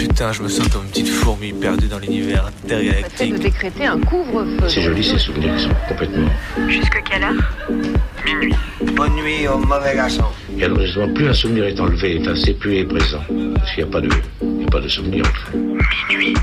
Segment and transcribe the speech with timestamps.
[0.00, 3.34] Putain, je me sens comme une petite fourmi perdue dans l'univers intergalactique.
[3.34, 4.66] de décréter un couvre-feu.
[4.66, 6.30] C'est joli ces souvenirs, ils sont complètement.
[6.68, 7.34] Jusque quelle heure
[8.24, 8.54] Minuit.
[8.96, 10.24] Bonne nuit au mauvais garçon.
[10.56, 13.20] Et alors justement, plus un souvenir est enlevé, enfin, c'est plus est présent.
[13.56, 14.08] Parce qu'il n'y a pas de,
[14.40, 15.22] il n'y a pas de souvenir.
[15.26, 15.58] Enfin.
[16.08, 16.34] Minuit.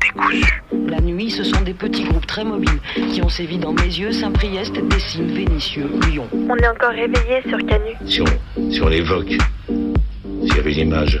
[0.00, 0.62] Décousu.
[0.86, 2.78] La nuit, ce sont des petits groupes très mobiles
[3.12, 6.28] qui ont sévi dans mes yeux, Saint-Priest, Dessines, Vénissieux, Lyon.
[6.32, 7.96] On est encore réveillé sur Canu.
[8.06, 9.34] Si on, si on l'évoque,
[9.66, 11.20] s'il y avait une image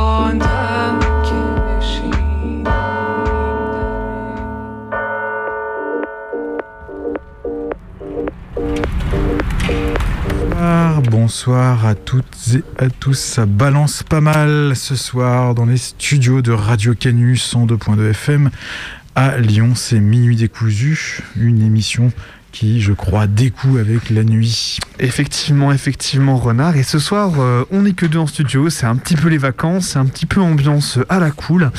[11.21, 13.13] Bonsoir à toutes et à tous.
[13.13, 18.49] Ça balance pas mal ce soir dans les studios de Radio Canu 102.2 FM
[19.13, 19.73] à Lyon.
[19.75, 22.11] C'est Minuit décousu, une émission
[22.51, 24.79] qui, je crois, découle avec la nuit.
[24.99, 26.75] Effectivement, effectivement, Renard.
[26.75, 28.69] Et ce soir, euh, on n'est que deux en studio.
[28.69, 31.71] C'est un petit peu les vacances, c'est un petit peu ambiance à la cool.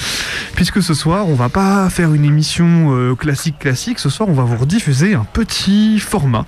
[0.54, 3.98] Puisque ce soir, on va pas faire une émission euh, classique classique.
[3.98, 6.46] Ce soir, on va vous rediffuser un petit format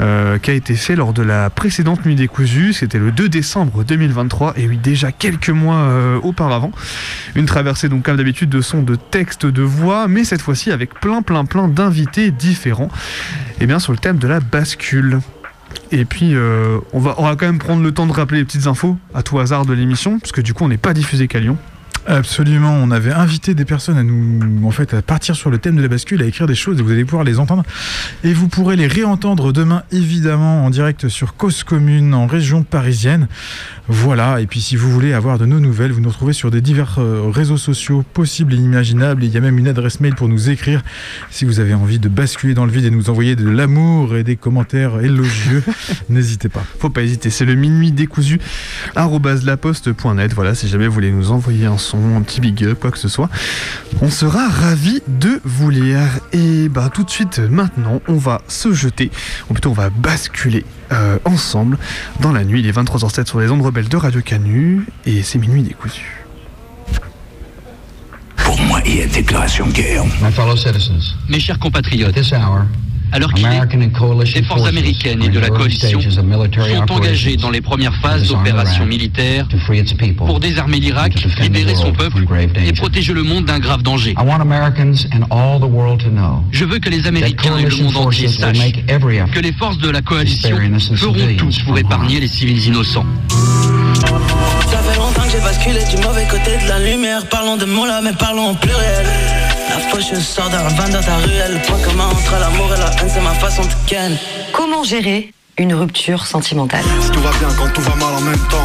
[0.00, 2.72] euh, qui a été fait lors de la précédente nuit décousue.
[2.72, 4.54] C'était le 2 décembre 2023.
[4.56, 5.88] Et oui, déjà quelques mois
[6.22, 6.72] auparavant.
[7.34, 10.94] Une traversée, donc, comme d'habitude, de sons, de textes, de voix, mais cette fois-ci avec
[11.00, 12.90] plein, plein, plein d'invités différents.
[13.60, 15.20] Et bien, sur le thème de la bascule.
[15.92, 18.44] Et puis, euh, on, va, on va quand même prendre le temps de rappeler les
[18.44, 21.28] petites infos à tout hasard de l'émission, parce que du coup, on n'est pas diffusé
[21.28, 21.58] qu'à Lyon.
[22.06, 25.76] Absolument, on avait invité des personnes à nous, en fait, à partir sur le thème
[25.76, 27.62] de la bascule, à écrire des choses, et vous allez pouvoir les entendre.
[28.24, 33.28] Et vous pourrez les réentendre demain, évidemment, en direct sur Cause Commune, en région parisienne.
[33.92, 36.60] Voilà, et puis si vous voulez avoir de nos nouvelles, vous nous retrouvez sur des
[36.60, 39.24] divers euh, réseaux sociaux possibles et imaginables.
[39.24, 40.82] Il y a même une adresse mail pour nous écrire
[41.30, 44.22] si vous avez envie de basculer dans le vide et nous envoyer de l'amour et
[44.22, 45.64] des commentaires élogieux.
[46.08, 46.64] N'hésitez pas.
[46.78, 48.38] Faut pas hésiter, c'est le minuit décousu.
[50.34, 52.98] Voilà, si jamais vous voulez nous envoyer un son, un petit big up, quoi que
[52.98, 53.28] ce soit,
[54.00, 56.00] on sera ravis de vous lire.
[56.32, 59.10] Et bah tout de suite, maintenant, on va se jeter,
[59.48, 61.78] ou plutôt on va basculer euh, ensemble
[62.20, 62.60] dans la nuit.
[62.60, 66.24] Il est 23h07 sur les ondes rebelles de Radio Canu et c'est minuit décousu.
[68.36, 70.04] Pour moi, il y a déclaration de guerre.
[71.28, 72.62] Mes chers compatriotes, This hour,
[73.18, 77.94] l'heure qu'il est, les forces américaines et de la coalition sont engagées dans les premières
[77.96, 79.46] phases d'opérations militaires
[80.16, 82.24] pour désarmer l'Irak, libérer son peuple
[82.64, 84.14] et protéger le monde d'un grave danger.
[86.52, 90.02] Je veux que les Américains et le monde entier sachent que les forces de la
[90.02, 90.56] coalition
[90.94, 93.06] feront tout pour épargner les civils innocents.
[94.70, 97.26] Ça fait longtemps que j'ai basculé du mauvais côté de la lumière.
[97.28, 99.49] Parlons de mots là, mais parlons en pluriel.
[99.70, 101.54] La fois je sors d'un van dans ta ruelle.
[101.54, 104.16] Le point commun entre l'amour et la haine, c'est ma façon de ken.
[104.52, 106.84] Comment gérer une rupture sentimentale?
[107.00, 108.64] Si tout va bien quand tout va mal en même temps.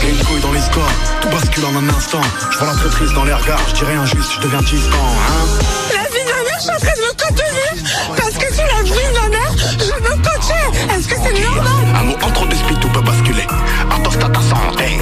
[0.00, 0.90] J'ai une couille dans les scores,
[1.20, 2.20] tout bascule en un instant.
[2.50, 4.96] Je vois la traîtrise dans les regards, je dis rien juste, je deviens distant.
[4.96, 5.46] Hein
[5.94, 8.62] La vie de ma mère, je suis en train de me contenir Parce que sous
[8.62, 11.96] la vie de ma mère, je me coachais Est-ce que c'est normal?
[11.98, 13.46] Un mot entre deux spits, tout peut basculer.
[13.90, 14.98] Attention à ta santé.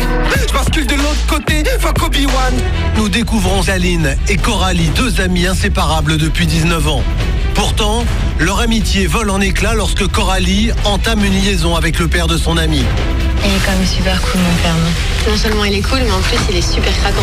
[0.55, 2.55] Bascule de l'autre côté, fuck Obi-Wan.
[2.97, 7.03] Nous découvrons Aline et Coralie, deux amies inséparables depuis 19 ans.
[7.55, 8.05] Pourtant,
[8.39, 12.57] leur amitié vole en éclats lorsque Coralie entame une liaison avec le père de son
[12.57, 12.85] ami.
[13.45, 14.75] Il est quand même super cool, mon père.
[14.75, 15.33] non?
[15.33, 17.21] Non seulement il est cool, mais en plus il est super craquant.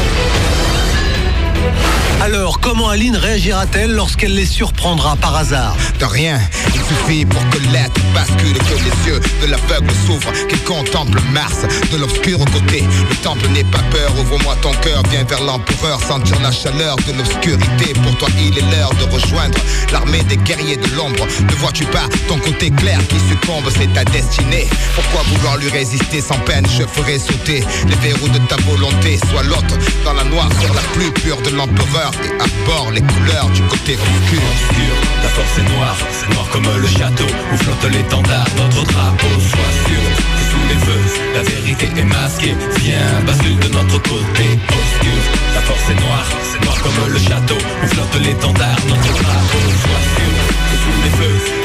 [2.22, 7.58] Alors, comment Aline réagira-t-elle lorsqu'elle les surprendra par hasard De rien, il suffit pour que
[7.74, 12.84] l'être bascule que les yeux de l'aveugle s'ouvrent, qu'il contemple Mars de l'obscur côté.
[13.10, 17.14] Le temple n'est pas peur, ouvre-moi ton cœur, viens vers l'empereur, sentir la chaleur de
[17.14, 17.94] l'obscurité.
[18.04, 19.58] Pour toi, il est l'heure de rejoindre
[19.92, 21.26] l'armée des guerriers de l'ombre.
[21.42, 24.68] Ne vois-tu pas ton côté clair qui succombe, c'est ta destinée.
[24.94, 26.68] Pourquoi vouloir lui résister sans peine?
[26.68, 29.20] Je ferai sauter les verrous de ta volonté.
[29.32, 29.76] Sois l'autre
[30.06, 33.94] dans la noire sur la plus pure de l'empereur et arbore les couleurs du côté
[33.94, 34.94] obscur.
[35.24, 39.34] La force est noire, c'est noir comme le château où flotte l'étendard, notre drapeau.
[39.40, 40.04] Sois sûr
[40.36, 41.04] que sous les feux,
[41.36, 42.56] la vérité est masquée.
[42.78, 45.22] Viens, bascule de notre côté obscur.
[45.56, 49.64] La force est noire, c'est noir comme le château où flotte l'étendard, notre drapeau.
[49.84, 50.21] Sois sûr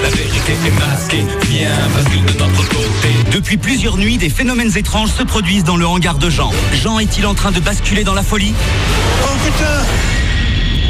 [0.02, 1.24] la vérité est masquée.
[1.48, 3.08] Viens, bascule de notre côté.
[3.32, 6.50] Depuis plusieurs nuits, des phénomènes étranges se produisent dans le hangar de Jean.
[6.72, 8.54] Jean est-il en train de basculer dans la folie?
[9.24, 9.82] Oh putain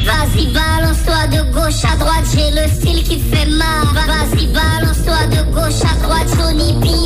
[0.07, 3.87] Vas-y, balance-toi de gauche à droite, j'ai le style qui fait mal.
[3.93, 7.06] Vas-y, balance-toi de gauche à droite, Johnny B.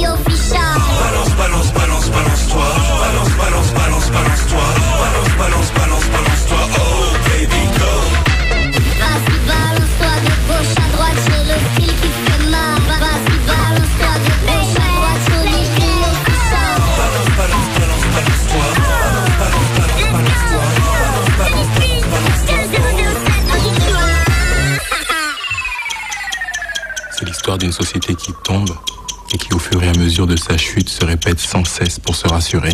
[29.82, 32.72] et à mesure de sa chute, se répète sans cesse pour se rassurer.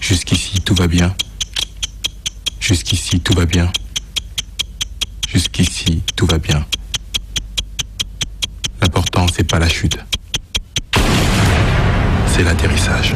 [0.00, 1.14] Jusqu'ici, tout va bien.
[2.60, 3.70] Jusqu'ici, tout va bien.
[5.28, 6.64] Jusqu'ici, tout va bien.
[8.80, 9.98] L'important, c'est pas la chute.
[12.28, 13.14] C'est l'atterrissage.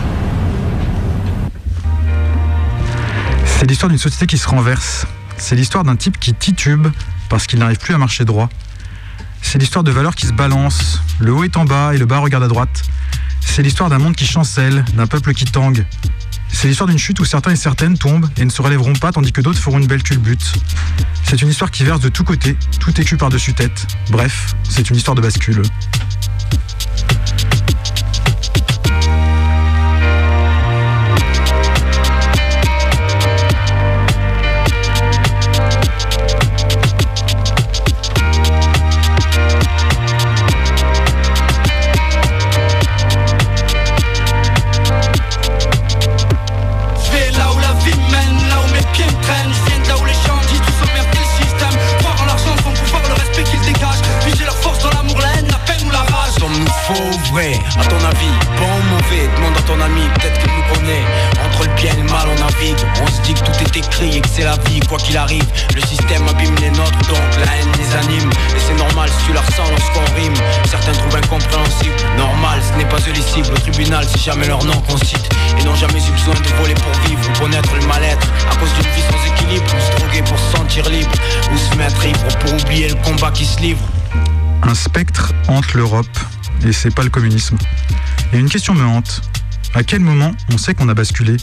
[3.46, 5.06] C'est l'histoire d'une société qui se renverse.
[5.36, 6.88] C'est l'histoire d'un type qui titube
[7.28, 8.48] parce qu'il n'arrive plus à marcher droit.
[9.42, 11.00] C'est l'histoire de valeurs qui se balancent.
[11.18, 12.82] Le haut est en bas et le bas regarde à droite.
[13.40, 15.84] C'est l'histoire d'un monde qui chancelle, d'un peuple qui tangue.
[16.52, 19.32] C'est l'histoire d'une chute où certains et certaines tombent et ne se relèveront pas tandis
[19.32, 20.52] que d'autres feront une belle culbute.
[21.24, 23.86] C'est une histoire qui verse de tous côtés, tout écu par-dessus tête.
[24.10, 25.62] Bref, c'est une histoire de bascule.
[63.34, 65.44] Tout est écrit et que c'est la vie Quoi qu'il arrive,
[65.74, 68.30] le système abîme les nôtres Donc la haine les anime.
[68.54, 70.34] Et c'est normal si tu la ressens lorsqu'on rime.
[70.68, 73.48] Certains trouvent incompréhensible Normal, ce n'est pas cibles.
[73.52, 75.28] Au tribunal, c'est jamais leur nom qu'on cite
[75.58, 78.26] Et n'ont jamais eu besoin de voler pour vivre Ou connaître le mal-être.
[78.50, 81.12] À cause d'une vie sans équilibre Ou se droguer pour se sentir libre
[81.52, 83.80] Ou se mettre ivre pour oublier le combat qui se livre.
[84.62, 86.18] Un spectre hante l'Europe,
[86.66, 87.56] et c'est pas le communisme.
[88.32, 89.22] Et une question me hante.
[89.74, 91.36] À quel moment on sait qu'on a basculé?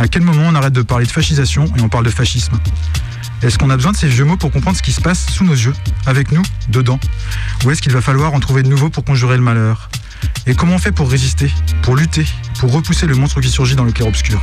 [0.00, 2.56] À quel moment on arrête de parler de fascisation et on parle de fascisme
[3.42, 5.42] Est-ce qu'on a besoin de ces vieux mots pour comprendre ce qui se passe sous
[5.42, 5.74] nos yeux,
[6.06, 7.00] avec nous, dedans
[7.64, 9.90] Ou est-ce qu'il va falloir en trouver de nouveaux pour conjurer le malheur
[10.46, 11.50] Et comment on fait pour résister,
[11.82, 12.24] pour lutter,
[12.60, 14.40] pour repousser le monstre qui surgit dans le clair-obscur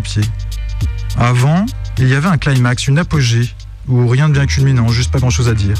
[0.00, 0.24] pieds.
[1.16, 1.66] Avant,
[1.98, 3.48] il y avait un climax, une apogée,
[3.88, 5.76] où rien de bien culminant, juste pas grand chose à dire.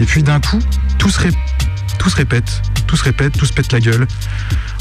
[0.00, 0.58] Et puis d'un coup,
[0.98, 1.20] tout se,
[1.98, 4.06] tout se répète, tout se répète, tout se pète la gueule.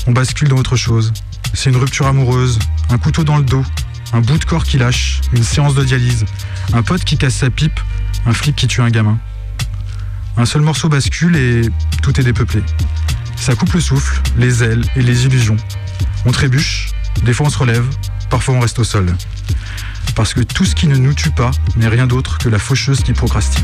[0.07, 1.13] On bascule dans autre chose.
[1.53, 2.59] C'est une rupture amoureuse,
[2.89, 3.63] un couteau dans le dos,
[4.11, 6.25] un bout de corps qui lâche, une séance de dialyse,
[6.73, 7.79] un pote qui casse sa pipe,
[8.25, 9.19] un flic qui tue un gamin.
[10.35, 11.61] Un seul morceau bascule et
[12.01, 12.63] tout est dépeuplé.
[13.35, 15.57] Ça coupe le souffle, les ailes et les illusions.
[16.25, 16.91] On trébuche,
[17.23, 17.85] des fois on se relève,
[18.33, 19.15] parfois on reste au sol.
[20.15, 23.03] Parce que tout ce qui ne nous tue pas n'est rien d'autre que la faucheuse
[23.03, 23.63] qui procrastine.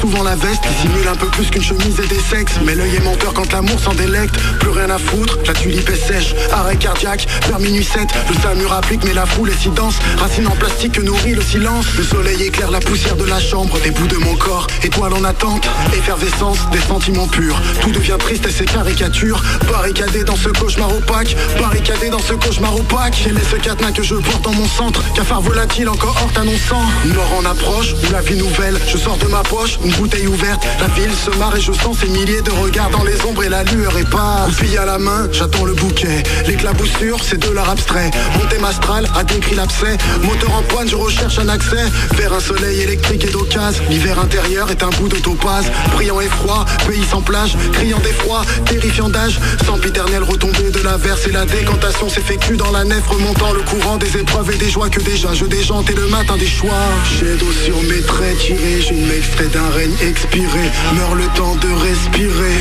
[0.00, 2.54] Souvent la veste simule un peu plus qu'une chemise et des sexes.
[2.64, 4.34] Mais l'œil est menteur quand l'amour s'en délecte.
[4.58, 6.34] Plus rien à foutre, la tulipe est sèche.
[6.52, 8.08] Arrêt cardiaque, vers minuit 7.
[8.28, 9.96] Le samur applique, mais la foule est si dense.
[10.18, 11.84] Racine en plastique que nourrit le silence.
[11.98, 14.66] Le soleil éclaire la poussière de la chambre, des bouts de mon corps.
[14.82, 17.60] Étoile en attente, effervescence, des sentiments purs.
[17.82, 19.42] Tout devient triste et c'est caricature.
[19.70, 23.26] Barricadé dans ce cauchemar opaque, barricadé dans ce cauchemar opaque.
[23.26, 25.02] Est ce cadenas que je porte dans mon centre?
[25.14, 26.82] Cafard volatile encore hors annonçant.
[27.14, 28.78] Mort en approche, ou la vie nouvelle.
[28.88, 30.62] Je sors de ma poche, une bouteille ouverte.
[30.80, 33.48] La ville se marre et je sens ces milliers de regards dans les ombres et
[33.48, 34.48] la lueur est pas.
[34.56, 36.22] Puis à la main, j'attends le bouquet.
[36.46, 38.10] L'éclaboussure, c'est de l'art abstrait.
[38.38, 39.96] Mon thème astral a décrit l'abcès.
[40.22, 41.84] Moteur en pointe, je recherche un accès
[42.16, 43.82] vers un soleil électrique et d'occasion.
[43.90, 45.64] L'hiver intérieur est un bout de topaz.
[45.92, 47.56] Brillant et froid, pays sans plage.
[47.72, 49.38] Criant d'effroi, terrifiant d'âge.
[49.64, 54.16] Sempiternelle retombée de l'averse et la décantation s'effectue dans la nef, remontant le courant des
[54.16, 56.70] épreuves et des joies que déjà je déjante et le matin des choix.
[57.18, 62.58] J'ai d'eau sur mes traits tirés, je m'extrais d'un Meurs le temps de respirer.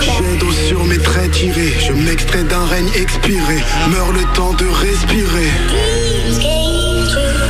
[0.00, 3.56] J'ai d'eau sur mes traits tirés, je m'extrais d'un règne expiré.
[3.90, 5.50] Meurs le temps de respirer.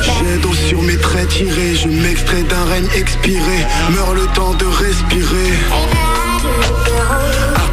[0.00, 3.58] J'ai d'eau sur mes traits tirés, je m'extrais d'un règne expiré.
[3.90, 5.95] Meurs le temps de respirer.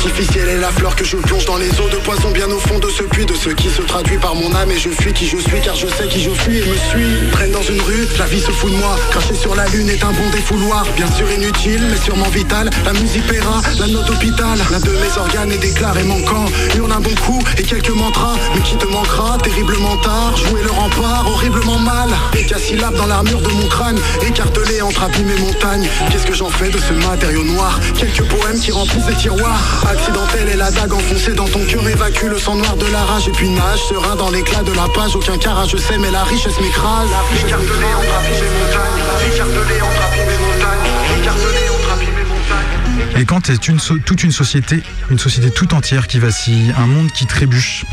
[0.05, 2.77] Artificielle est la fleur que je plonge dans les eaux de poison bien au fond
[2.77, 5.25] de ce puits De ce qui se traduit par mon âme et je fuis qui
[5.25, 7.31] je suis car je sais qui je fuis et me suis.
[7.31, 8.98] Traîne dans une rue, la vie se fout de moi.
[9.12, 10.86] Cracher sur la lune est un bon défouloir.
[10.98, 12.69] Bien sûr inutile mais sûrement vital.
[12.83, 14.60] La musique paiera, la note hôpital.
[14.72, 16.45] L'un de mes organes est déclaré manquant.
[16.75, 18.36] Hurle un bon coup et quelques mantras.
[18.55, 20.36] Mais qui te manquera terriblement tard?
[20.36, 22.10] Jouer le rempart horriblement mal.
[22.33, 24.00] Décasyllabe dans l'armure de mon crâne.
[24.27, 25.88] Écartelé entre abîmes et montagnes.
[26.12, 27.79] Qu'est-ce que j'en fais de ce matériau noir?
[27.98, 29.62] Quelques poèmes qui remplissent les tiroirs
[29.94, 32.26] Accidentelle et la dague enfoncée dans ton cœur évacue.
[32.30, 35.16] Le sang noir de la rage Et puis nage serein dans l'éclat de la page.
[35.16, 37.10] Aucun carrage je sais mais la richesse m'écrase.
[37.46, 39.34] Écartelé entre abîmes et montagnes.
[39.34, 41.22] Écartelé entre abîmes et montagnes.
[41.22, 43.22] Écartelé entre abîmes et montagnes.
[43.22, 44.82] Et quand c'est une so- toute une société,
[45.12, 47.86] une société tout entière qui vacille, un monde qui trébuche,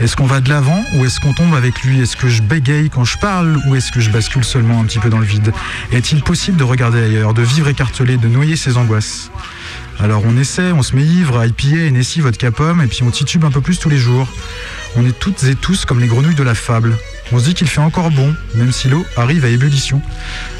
[0.00, 2.00] est-ce qu'on va de l'avant ou est-ce qu'on tombe avec lui?
[2.00, 5.00] Est-ce que je bégaye quand je parle ou est-ce que je bascule seulement un petit
[5.00, 5.52] peu dans le vide?
[5.90, 9.30] Est-il possible de regarder ailleurs, de vivre écartelé, de noyer ses angoisses?
[10.00, 13.10] Alors on essaie, on se met ivre à IPA, Nessie, vodka pomme, et puis on
[13.10, 14.28] titube un peu plus tous les jours.
[14.96, 16.96] On est toutes et tous comme les grenouilles de la fable.
[17.32, 20.00] On se dit qu'il fait encore bon, même si l'eau arrive à ébullition.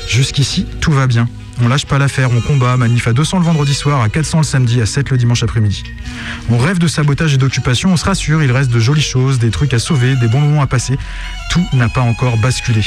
[0.09, 1.29] Jusqu'ici, tout va bien.
[1.61, 4.45] On lâche pas l'affaire, on combat, manif à 200 le vendredi soir, à 400 le
[4.45, 5.83] samedi, à 7 le dimanche après-midi.
[6.51, 9.51] On rêve de sabotage et d'occupation, on se rassure, il reste de jolies choses, des
[9.51, 10.97] trucs à sauver, des bons moments à passer.
[11.51, 12.85] Tout n'a pas encore basculé.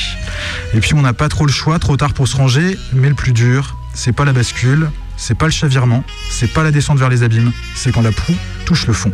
[0.73, 3.15] Et puis on n'a pas trop le choix, trop tard pour se ranger, mais le
[3.15, 4.89] plus dur, c'est pas la bascule,
[5.21, 8.33] c'est pas le chavirement, c'est pas la descente vers les abîmes, c'est quand la proue
[8.65, 9.11] touche le fond.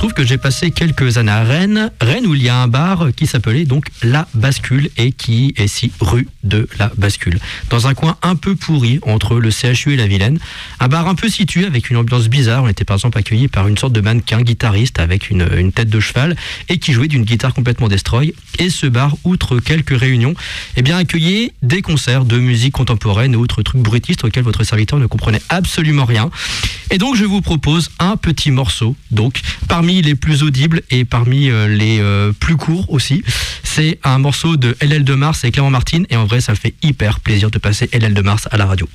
[0.00, 3.08] Trouve que j'ai passé quelques années à Rennes, Rennes où il y a un bar
[3.14, 7.38] qui s'appelait donc La Bascule et qui est ici rue de La Bascule,
[7.68, 10.38] dans un coin un peu pourri entre le CHU et la Vilaine.
[10.78, 12.64] Un bar un peu situé avec une ambiance bizarre.
[12.64, 15.90] On était par exemple accueillis par une sorte de mannequin guitariste avec une, une tête
[15.90, 16.34] de cheval
[16.70, 18.32] et qui jouait d'une guitare complètement destroy.
[18.58, 20.32] Et ce bar, outre quelques réunions,
[20.76, 24.98] eh bien accueillait des concerts de musique contemporaine et autres trucs bruitistes auxquels votre serviteur
[24.98, 26.30] ne comprenait absolument rien.
[26.92, 31.48] Et donc je vous propose un petit morceau, donc parmi les plus audibles et parmi
[31.48, 33.22] euh, les euh, plus courts aussi.
[33.62, 36.74] C'est un morceau de LL de Mars et Clément Martin et en vrai ça fait
[36.82, 38.88] hyper plaisir de passer LL de Mars à la radio.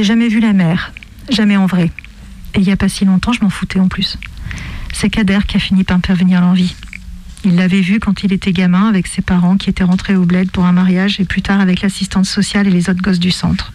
[0.00, 0.94] J'ai jamais vu la mer,
[1.28, 1.90] jamais en vrai.
[2.54, 4.16] Et il n'y a pas si longtemps, je m'en foutais en plus.
[4.94, 6.74] C'est Kader qui a fini par me l'envie.
[7.44, 10.50] Il l'avait vu quand il était gamin avec ses parents qui étaient rentrés au bled
[10.50, 13.74] pour un mariage et plus tard avec l'assistante sociale et les autres gosses du centre.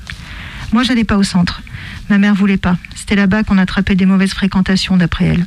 [0.73, 1.61] Moi, j'allais pas au centre.
[2.09, 2.79] Ma mère voulait pas.
[2.95, 5.45] C'était là-bas qu'on attrapait des mauvaises fréquentations d'après elle.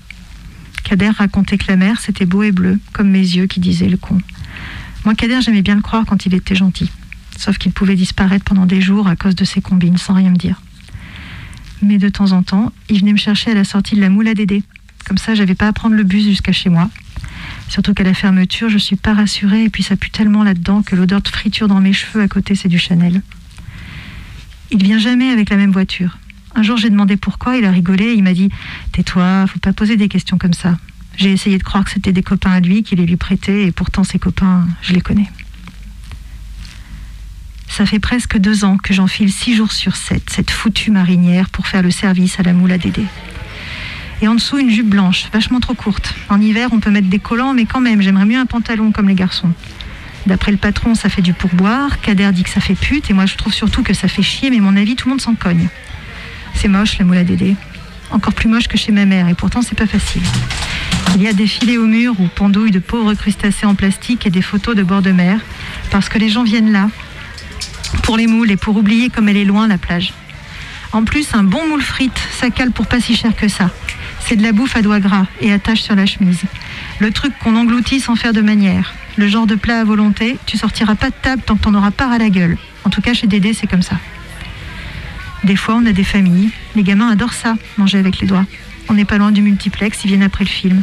[0.84, 3.96] Kader racontait que la mer, c'était beau et bleu, comme mes yeux qui disaient le
[3.96, 4.18] con.
[5.04, 6.88] Moi, Kader, j'aimais bien le croire quand il était gentil.
[7.36, 10.36] Sauf qu'il pouvait disparaître pendant des jours à cause de ses combines, sans rien me
[10.36, 10.60] dire
[11.82, 14.28] mais de temps en temps, il venait me chercher à la sortie de la moule
[14.28, 14.62] à Dédé.
[15.06, 16.90] Comme ça, j'avais pas à prendre le bus jusqu'à chez moi.
[17.68, 20.96] Surtout qu'à la fermeture, je suis pas rassurée et puis ça pue tellement là-dedans que
[20.96, 23.22] l'odeur de friture dans mes cheveux à côté, c'est du Chanel.
[24.70, 26.18] Il vient jamais avec la même voiture.
[26.54, 28.50] Un jour, j'ai demandé pourquoi, il a rigolé il m'a dit
[28.92, 30.78] Tais-toi, faut pas poser des questions comme ça.
[31.16, 33.72] J'ai essayé de croire que c'était des copains à lui qui les lui prêtaient et
[33.72, 35.28] pourtant ses copains, je les connais.
[37.78, 41.68] Ça fait presque deux ans que j'enfile six jours sur sept cette foutue marinière pour
[41.68, 43.04] faire le service à la moule à Dédé.
[44.20, 46.12] Et en dessous, une jupe blanche, vachement trop courte.
[46.28, 49.06] En hiver, on peut mettre des collants, mais quand même, j'aimerais mieux un pantalon comme
[49.06, 49.52] les garçons.
[50.26, 52.00] D'après le patron, ça fait du pourboire.
[52.00, 54.50] Kader dit que ça fait pute, et moi je trouve surtout que ça fait chier,
[54.50, 55.68] mais mon avis, tout le monde s'en cogne.
[56.54, 57.54] C'est moche, la moule à Dédé.
[58.10, 60.22] Encore plus moche que chez ma mère, et pourtant c'est pas facile.
[61.14, 64.30] Il y a des filets au mur où pendouillent de pauvres crustacés en plastique et
[64.30, 65.38] des photos de bord de mer,
[65.92, 66.90] parce que les gens viennent là,
[68.08, 70.14] pour les moules et pour oublier comme elle est loin la plage.
[70.92, 73.70] En plus, un bon moule frite, ça cale pour pas si cher que ça.
[74.20, 76.40] C'est de la bouffe à doigts gras et attache sur la chemise.
[77.00, 78.94] Le truc qu'on engloutit sans faire de manière.
[79.18, 81.90] Le genre de plat à volonté, tu sortiras pas de table tant que t'en auras
[81.90, 82.56] pas à la gueule.
[82.84, 83.98] En tout cas, chez Dédé, c'est comme ça.
[85.44, 86.48] Des fois, on a des familles.
[86.76, 88.46] Les gamins adorent ça, manger avec les doigts.
[88.88, 90.82] On n'est pas loin du multiplex, ils viennent après le film.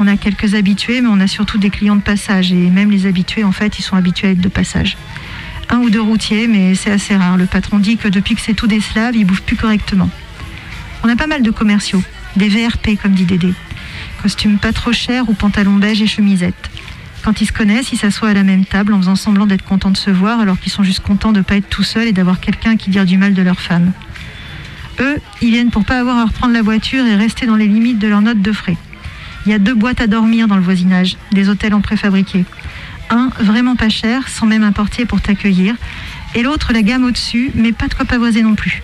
[0.00, 2.50] On a quelques habitués, mais on a surtout des clients de passage.
[2.50, 4.96] Et même les habitués, en fait, ils sont habitués à être de passage
[5.70, 7.36] un ou deux routiers, mais c'est assez rare.
[7.36, 10.10] Le patron dit que depuis que c'est tout des Slaves, ils bouffent plus correctement.
[11.02, 12.02] On a pas mal de commerciaux,
[12.36, 13.54] des VRP comme dit Dédé.
[14.22, 16.70] Costumes pas trop chers ou pantalons beige et chemisettes.
[17.22, 19.90] Quand ils se connaissent, ils s'assoient à la même table en faisant semblant d'être contents
[19.90, 22.12] de se voir alors qu'ils sont juste contents de ne pas être tout seuls et
[22.12, 23.92] d'avoir quelqu'un qui dire du mal de leur femme.
[25.00, 27.98] Eux, ils viennent pour pas avoir à reprendre la voiture et rester dans les limites
[27.98, 28.76] de leur note de frais.
[29.46, 32.44] Il y a deux boîtes à dormir dans le voisinage, des hôtels en préfabriqué.
[33.10, 35.74] Un vraiment pas cher, sans même un portier pour t'accueillir,
[36.34, 38.04] et l'autre la gamme au-dessus, mais pas de quoi
[38.42, 38.82] non plus.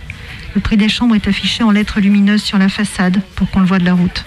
[0.55, 3.67] Le prix des chambres est affiché en lettres lumineuses sur la façade pour qu'on le
[3.67, 4.25] voit de la route.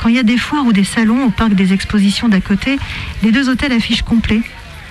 [0.00, 2.78] Quand il y a des foires ou des salons au parc des expositions d'à côté,
[3.22, 4.42] les deux hôtels affichent complet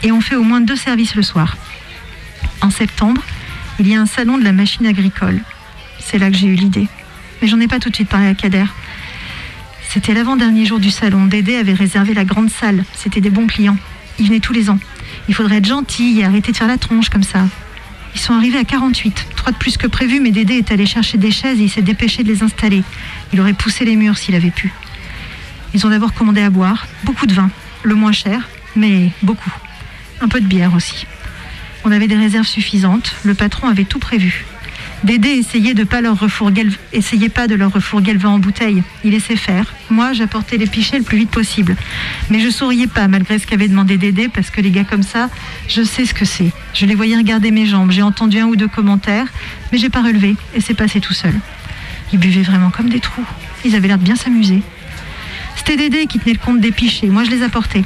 [0.03, 1.57] et on fait au moins deux services le soir.
[2.61, 3.21] En septembre,
[3.79, 5.39] il y a un salon de la machine agricole.
[5.99, 6.87] C'est là que j'ai eu l'idée.
[7.41, 8.65] Mais j'en ai pas tout de suite parlé à Kader.
[9.93, 11.27] C'était l'avant-dernier jour du salon.
[11.27, 12.83] Dédé avait réservé la grande salle.
[12.95, 13.77] C'était des bons clients.
[14.17, 14.79] Ils venaient tous les ans.
[15.29, 17.45] Il faudrait être gentil et arrêter de faire la tronche comme ça.
[18.15, 21.19] Ils sont arrivés à 48, trois de plus que prévu, mais Dédé est allé chercher
[21.19, 22.81] des chaises et il s'est dépêché de les installer.
[23.33, 24.73] Il aurait poussé les murs s'il avait pu.
[25.75, 27.51] Ils ont d'abord commandé à boire, beaucoup de vin,
[27.83, 29.53] le moins cher, mais beaucoup.
[30.21, 31.05] Un peu de bière aussi.
[31.83, 34.43] On avait des réserves suffisantes, le patron avait tout prévu.
[35.03, 36.65] Dédé essayait de pas leur refourguer,
[37.33, 38.83] pas de leur refourguer le vin en bouteille.
[39.03, 39.73] Il laissait faire.
[39.89, 41.75] Moi, j'apportais les pichets le plus vite possible.
[42.29, 45.29] Mais je souriais pas malgré ce qu'avait demandé Dédé parce que les gars comme ça,
[45.67, 46.51] je sais ce que c'est.
[46.73, 47.91] Je les voyais regarder mes jambes.
[47.91, 49.27] J'ai entendu un ou deux commentaires,
[49.71, 51.33] mais j'ai pas relevé et c'est passé tout seul.
[52.13, 53.25] Ils buvaient vraiment comme des trous.
[53.65, 54.61] Ils avaient l'air de bien s'amuser.
[55.57, 57.07] C'était Dédé qui tenait le compte des pichets.
[57.07, 57.83] Moi, je les apportais.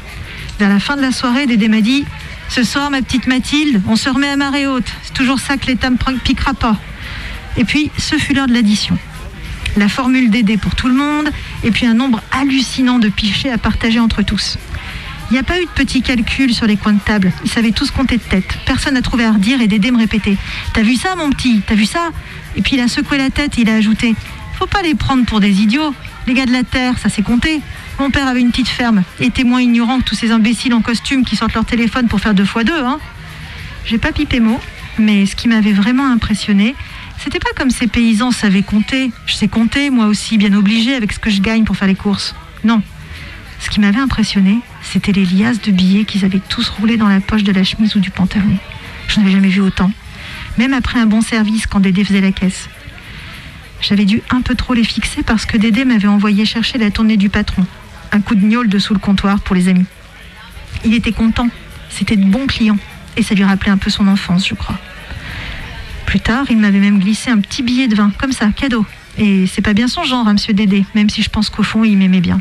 [0.59, 2.05] Vers la fin de la soirée, Dédé m'a dit
[2.47, 4.91] Ce soir, ma petite Mathilde, on se remet à marée haute.
[5.01, 6.77] C'est toujours ça que l'État me piquera pas.
[7.57, 8.97] Et puis, ce fut l'heure de l'addition.
[9.75, 11.29] La formule Dédé pour tout le monde,
[11.63, 14.57] et puis un nombre hallucinant de pichets à partager entre tous.
[15.29, 17.33] Il n'y a pas eu de petits calculs sur les coins de table.
[17.43, 18.57] Ils savaient tous compter de tête.
[18.65, 20.37] Personne n'a trouvé à redire et Dédé me répétait
[20.73, 21.61] T'as vu ça, mon petit?
[21.67, 22.11] T'as vu ça?
[22.55, 24.15] Et puis il a secoué la tête et il a ajouté
[24.57, 25.93] Faut pas les prendre pour des idiots.
[26.27, 27.61] Les gars de la terre, ça s'est compté.
[27.99, 29.03] Mon père avait une petite ferme.
[29.19, 32.21] Et était moins ignorant que tous ces imbéciles en costume qui sortent leur téléphone pour
[32.21, 32.79] faire deux fois deux.
[32.79, 32.99] Hein.
[33.85, 34.59] J'ai pas pipé mot,
[34.97, 36.73] mais ce qui m'avait vraiment impressionné,
[37.19, 39.11] c'était pas comme ces paysans savaient compter.
[39.25, 41.95] Je sais compter, moi aussi, bien obligé avec ce que je gagne pour faire les
[41.95, 42.35] courses.
[42.63, 42.81] Non.
[43.59, 47.19] Ce qui m'avait impressionné, c'était les liasses de billets qu'ils avaient tous roulés dans la
[47.19, 48.57] poche de la chemise ou du pantalon.
[49.07, 49.91] Je n'avais jamais vu autant.
[50.57, 52.69] Même après un bon service quand Dédé faisait la caisse.
[53.81, 57.17] J'avais dû un peu trop les fixer parce que Dédé m'avait envoyé chercher la tournée
[57.17, 57.65] du patron.
[58.11, 59.85] Un coup de gnôle dessous le comptoir pour les amis.
[60.85, 61.49] Il était content.
[61.89, 62.77] C'était de bons clients.
[63.17, 64.77] Et ça lui rappelait un peu son enfance, je crois.
[66.19, 68.85] Tard, il m'avait même glissé un petit billet de vin, comme ça, cadeau.
[69.17, 71.83] Et c'est pas bien son genre, hein, monsieur Dédé, même si je pense qu'au fond,
[71.83, 72.39] il m'aimait bien.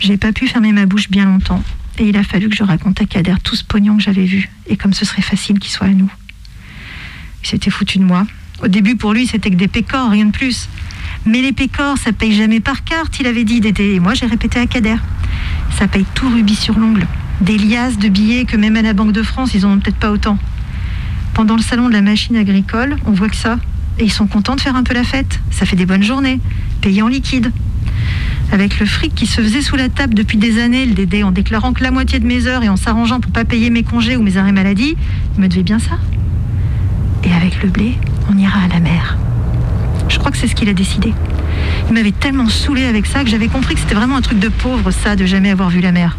[0.00, 1.62] J'ai pas pu fermer ma bouche bien longtemps.
[1.98, 4.50] Et il a fallu que je raconte à Kader tout ce pognon que j'avais vu.
[4.68, 6.10] Et comme ce serait facile qu'il soit à nous.
[7.42, 8.26] Il s'était foutu de moi.
[8.62, 10.68] Au début, pour lui, c'était que des pécores, rien de plus.
[11.24, 13.94] Mais les pécores, ça paye jamais par carte, il avait dit Dédé.
[13.94, 14.96] Et moi, j'ai répété à Kader.
[15.78, 17.06] Ça paye tout rubis sur l'ongle.
[17.40, 19.98] Des liasses de billets que même à la Banque de France, ils en ont peut-être
[19.98, 20.38] pas autant.
[21.36, 23.58] Pendant le salon de la machine agricole, on voit que ça.
[23.98, 25.38] Et ils sont contents de faire un peu la fête.
[25.50, 26.40] Ça fait des bonnes journées,
[26.80, 27.52] payées en liquide.
[28.52, 31.32] Avec le fric qui se faisait sous la table depuis des années, le Dédé, en
[31.32, 34.16] déclarant que la moitié de mes heures et en s'arrangeant pour pas payer mes congés
[34.16, 34.96] ou mes arrêts maladie,
[35.36, 35.98] il me devait bien ça.
[37.22, 37.98] Et avec le blé,
[38.32, 39.18] on ira à la mer.
[40.08, 41.12] Je crois que c'est ce qu'il a décidé.
[41.88, 44.48] Il m'avait tellement saoulé avec ça que j'avais compris que c'était vraiment un truc de
[44.48, 46.16] pauvre, ça, de jamais avoir vu la mer.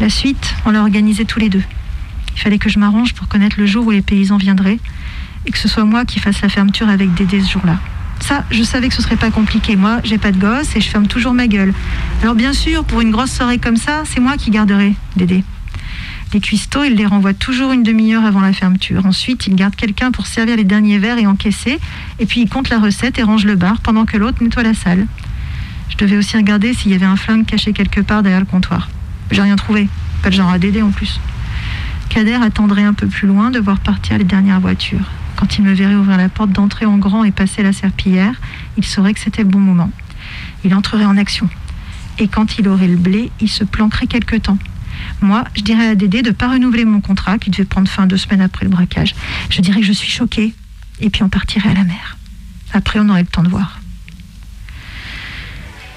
[0.00, 1.62] La suite, on l'a organisée tous les deux.
[2.34, 4.78] Il fallait que je m'arrange pour connaître le jour où les paysans viendraient
[5.46, 7.78] et que ce soit moi qui fasse la fermeture avec Dédé ce jour-là.
[8.20, 9.74] Ça, je savais que ce serait pas compliqué.
[9.74, 11.74] Moi, j'ai pas de gosse et je ferme toujours ma gueule.
[12.22, 15.42] Alors bien sûr, pour une grosse soirée comme ça, c'est moi qui garderai Dédé.
[16.32, 19.04] Les cuistots, il les renvoie toujours une demi-heure avant la fermeture.
[19.04, 21.78] Ensuite, il garde quelqu'un pour servir les derniers verres et encaisser.
[22.20, 24.72] Et puis, il compte la recette et range le bar pendant que l'autre nettoie la
[24.72, 25.06] salle.
[25.90, 28.88] Je devais aussi regarder s'il y avait un flingue caché quelque part derrière le comptoir.
[29.30, 29.88] J'ai rien trouvé.
[30.22, 31.20] Pas de genre à Dédé en plus.
[32.12, 35.10] Kader attendrait un peu plus loin de voir partir les dernières voitures.
[35.34, 38.38] Quand il me verrait ouvrir la porte d'entrée en grand et passer la serpillière,
[38.76, 39.90] il saurait que c'était le bon moment.
[40.62, 41.48] Il entrerait en action.
[42.18, 44.58] Et quand il aurait le blé, il se planquerait quelque temps.
[45.22, 48.06] Moi, je dirais à Dédé de ne pas renouveler mon contrat, qui devait prendre fin
[48.06, 49.14] deux semaines après le braquage.
[49.48, 50.52] Je dirais que je suis choquée,
[51.00, 52.18] et puis on partirait à la mer.
[52.74, 53.80] Après, on aurait le temps de voir.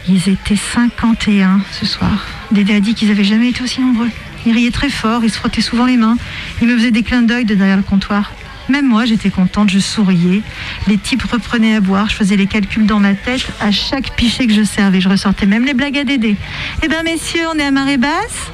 [0.08, 2.26] Ils étaient 51 ce soir.
[2.54, 4.10] Dédé a dit qu'ils n'avaient jamais été aussi nombreux.
[4.46, 6.18] Ils riaient très fort, ils se frottaient souvent les mains.
[6.62, 8.32] Ils me faisaient des clins d'œil de derrière le comptoir.
[8.70, 10.42] Même moi, j'étais contente, je souriais.
[10.88, 14.48] Les types reprenaient à boire, je faisais les calculs dans ma tête à chaque pichet
[14.48, 15.02] que je servais.
[15.02, 16.36] Je ressortais même les blagues à Dédé.
[16.82, 18.52] Eh ben messieurs, on est à marée basse?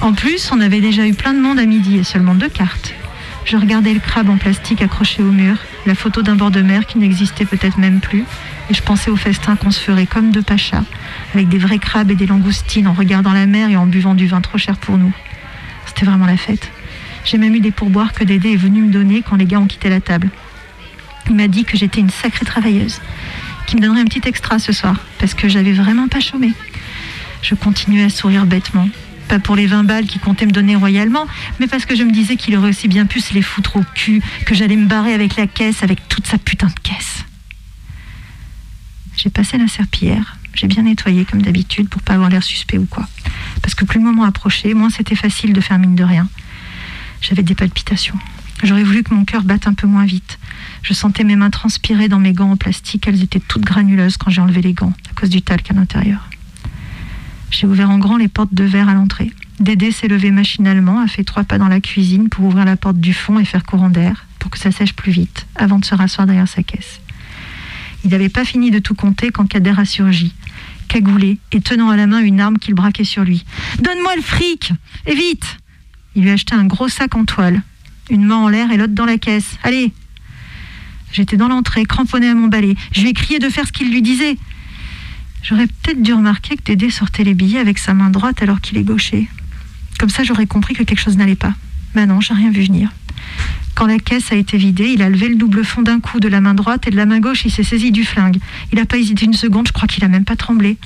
[0.00, 2.94] En plus, on avait déjà eu plein de monde à midi et seulement deux cartes.
[3.44, 6.86] Je regardais le crabe en plastique accroché au mur, la photo d'un bord de mer
[6.86, 8.24] qui n'existait peut-être même plus,
[8.72, 10.84] je pensais au festin qu'on se ferait comme deux pachas,
[11.34, 14.26] avec des vrais crabes et des langoustines, en regardant la mer et en buvant du
[14.26, 15.12] vin trop cher pour nous.
[15.86, 16.70] C'était vraiment la fête.
[17.24, 19.66] J'ai même eu des pourboires que Dédé est venu me donner quand les gars ont
[19.66, 20.28] quitté la table.
[21.28, 23.00] Il m'a dit que j'étais une sacrée travailleuse,
[23.66, 26.52] qu'il me donnerait un petit extra ce soir, parce que j'avais vraiment pas chômé.
[27.42, 28.88] Je continuais à sourire bêtement.
[29.28, 31.26] Pas pour les 20 balles qu'il comptait me donner royalement,
[31.60, 33.84] mais parce que je me disais qu'il aurait aussi bien pu se les foutre au
[33.94, 37.24] cul, que j'allais me barrer avec la caisse, avec toute sa putain de caisse.
[39.22, 40.36] J'ai passé la serpillière.
[40.52, 43.06] J'ai bien nettoyé comme d'habitude pour pas avoir l'air suspect ou quoi.
[43.62, 46.28] Parce que plus le moment approchait, moins c'était facile de faire mine de rien.
[47.20, 48.18] J'avais des palpitations.
[48.64, 50.40] J'aurais voulu que mon cœur batte un peu moins vite.
[50.82, 53.06] Je sentais mes mains transpirer dans mes gants en plastique.
[53.06, 56.28] Elles étaient toutes granuleuses quand j'ai enlevé les gants, à cause du talc à l'intérieur.
[57.52, 59.30] J'ai ouvert en grand les portes de verre à l'entrée.
[59.60, 62.98] Dédé s'est levé machinalement, a fait trois pas dans la cuisine pour ouvrir la porte
[62.98, 65.94] du fond et faire courant d'air, pour que ça sèche plus vite, avant de se
[65.94, 67.01] rasseoir derrière sa caisse.
[68.04, 70.32] Il n'avait pas fini de tout compter quand Kader a surgi,
[70.88, 73.44] cagoulé et tenant à la main une arme qu'il braquait sur lui.
[73.80, 74.72] Donne-moi le fric
[75.06, 75.58] Et vite
[76.14, 77.62] Il lui a acheté un gros sac en toile,
[78.10, 79.56] une main en l'air et l'autre dans la caisse.
[79.62, 79.92] Allez
[81.12, 82.74] J'étais dans l'entrée, cramponnée à mon balai.
[82.92, 84.38] Je lui ai crié de faire ce qu'il lui disait.
[85.42, 88.78] J'aurais peut-être dû remarquer que Dédé sortait les billets avec sa main droite alors qu'il
[88.78, 89.28] est gaucher.
[89.98, 91.54] Comme ça, j'aurais compris que quelque chose n'allait pas.
[91.94, 92.90] Mais non, j'ai rien vu venir.
[93.74, 96.28] Quand la caisse a été vidée, il a levé le double fond d'un coup de
[96.28, 98.38] la main droite et de la main gauche, il s'est saisi du flingue.
[98.70, 100.76] Il n'a pas hésité une seconde, je crois qu'il a même pas tremblé.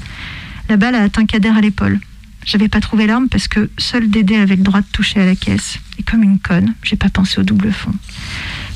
[0.68, 2.00] La balle a atteint Kader à l'épaule.
[2.44, 5.34] J'avais pas trouvé l'arme parce que seul Dédé avait le droit de toucher à la
[5.34, 5.78] caisse.
[5.98, 7.92] Et comme une conne, j'ai pas pensé au double fond.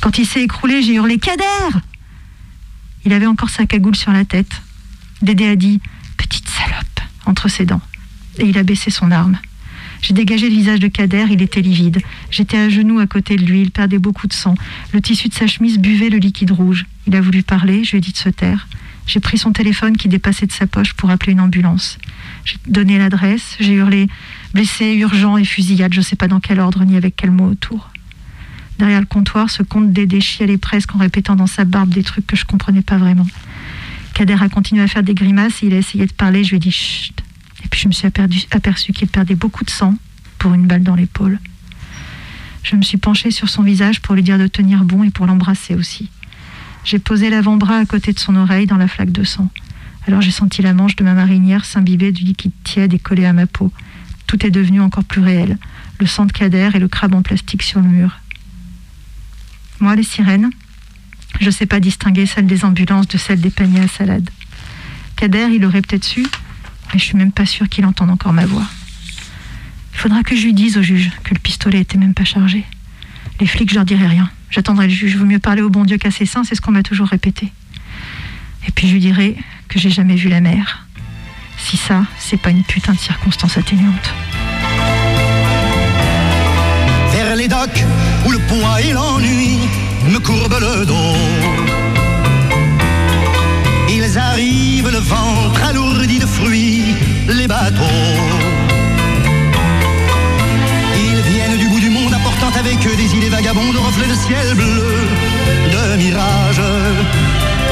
[0.00, 1.78] Quand il s'est écroulé, j'ai hurlé Kader
[3.04, 4.60] Il avait encore sa cagoule sur la tête.
[5.22, 5.80] Dédé a dit
[6.16, 7.82] Petite salope entre ses dents.
[8.38, 9.38] Et il a baissé son arme.
[10.02, 12.00] J'ai dégagé le visage de Kader, il était livide.
[12.30, 14.54] J'étais à genoux à côté de lui, il perdait beaucoup de sang.
[14.92, 16.86] Le tissu de sa chemise buvait le liquide rouge.
[17.06, 18.66] Il a voulu parler, je lui ai dit de se taire.
[19.06, 21.98] J'ai pris son téléphone qui dépassait de sa poche pour appeler une ambulance.
[22.44, 24.06] J'ai donné l'adresse, j'ai hurlé
[24.54, 27.46] blessé, urgent et fusillade, je ne sais pas dans quel ordre ni avec quel mot
[27.50, 27.90] autour.
[28.78, 32.26] Derrière le comptoir, ce comte Dédé chialait presque en répétant dans sa barbe des trucs
[32.26, 33.26] que je comprenais pas vraiment.
[34.14, 36.56] Kader a continué à faire des grimaces et il a essayé de parler, je lui
[36.56, 37.22] ai dit chut.
[37.64, 39.94] Et puis je me suis aperçu, aperçu qu'il perdait beaucoup de sang
[40.38, 41.38] pour une balle dans l'épaule.
[42.62, 45.26] Je me suis penchée sur son visage pour lui dire de tenir bon et pour
[45.26, 46.10] l'embrasser aussi.
[46.84, 49.50] J'ai posé l'avant-bras à côté de son oreille dans la flaque de sang.
[50.06, 53.32] Alors j'ai senti la manche de ma marinière s'imbiber du liquide tiède et collé à
[53.32, 53.72] ma peau.
[54.26, 55.58] Tout est devenu encore plus réel.
[55.98, 58.20] Le sang de Kader et le crabe en plastique sur le mur.
[59.80, 60.50] Moi, les sirènes,
[61.40, 64.30] je ne sais pas distinguer celles des ambulances de celles des paniers à salade.
[65.16, 66.26] Kader, il aurait peut-être su,
[66.92, 68.66] mais je suis même pas sûre qu'il entende encore ma voix.
[69.92, 72.64] Il faudra que je lui dise au juge que le pistolet était même pas chargé.
[73.40, 74.30] Les flics, je leur dirai rien.
[74.50, 75.16] J'attendrai le juge.
[75.16, 77.52] Vaut mieux parler au bon Dieu qu'à ses saints, c'est ce qu'on m'a toujours répété.
[78.66, 79.36] Et puis je lui dirai
[79.68, 80.86] que j'ai jamais vu la mer.
[81.58, 84.14] Si ça, c'est pas une putain de circonstance atténuante.
[87.12, 87.84] Vers les docks
[88.26, 89.58] où le poids et l'ennui
[90.08, 91.16] me courbent le dos.
[93.88, 96.26] Ils arrivent le ventre alourdi de
[100.96, 104.54] Ils viennent du bout du monde apportant avec eux des idées vagabondes, reflets de ciel
[104.54, 105.08] bleu,
[105.72, 106.62] de mirages.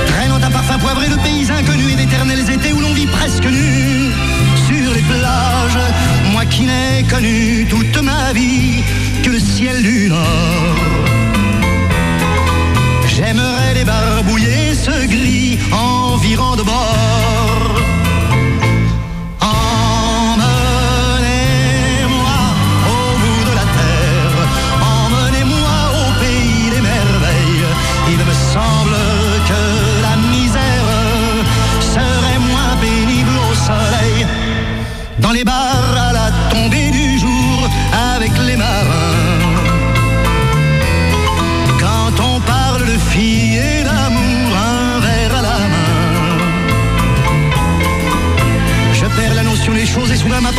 [0.06, 4.10] Traînant un parfum poivré de pays inconnus et d'éternels étés où l'on vit presque nu
[4.66, 5.78] sur les plages.
[6.32, 8.82] Moi qui n'ai connu toute ma vie
[9.22, 10.76] que le ciel du nord.
[13.06, 17.17] J'aimerais débarbouiller ce gris environ de bord.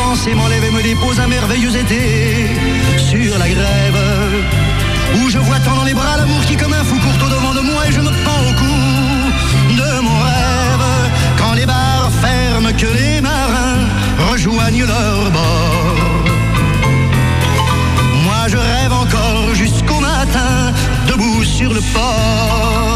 [0.09, 2.47] Ma pensée m'enlève et me dépose un merveilleux été
[2.97, 3.99] sur la grève.
[5.15, 7.53] Où je vois tant dans les bras l'amour qui comme un fou court au devant
[7.53, 10.85] de moi et je me pends au cou de mon rêve.
[11.37, 13.85] Quand les bars ferment, que les marins
[14.31, 15.95] rejoignent leur bord.
[18.25, 20.73] Moi je rêve encore jusqu'au matin,
[21.07, 22.88] debout sur le port.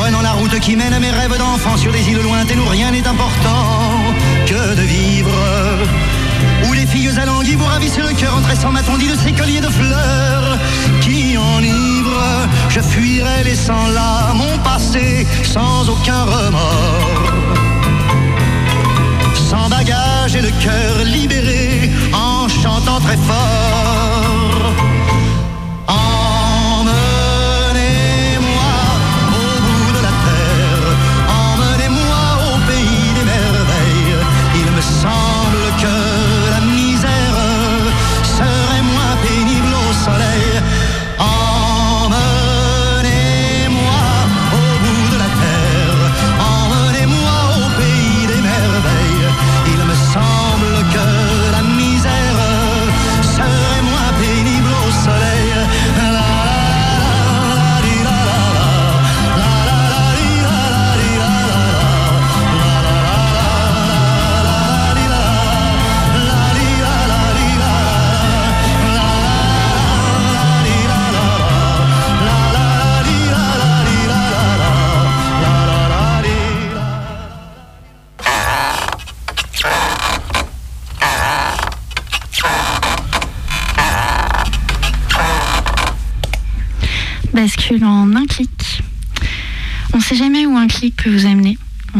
[0.00, 2.90] Prenons la route qui mène à mes rêves d'enfant sur des îles lointaines où rien
[2.90, 3.86] n'est important
[4.46, 5.30] que de vivre.
[6.68, 9.32] Où les filles à languilles vous ravissent le cœur en tressant ma tondille de ces
[9.32, 10.58] colliers de fleurs
[11.00, 12.48] qui enivrent.
[12.68, 17.22] Je fuirai laissant là mon passé sans aucun remords.
[19.34, 23.85] Sans bagage et le cœur libéré en chantant très fort.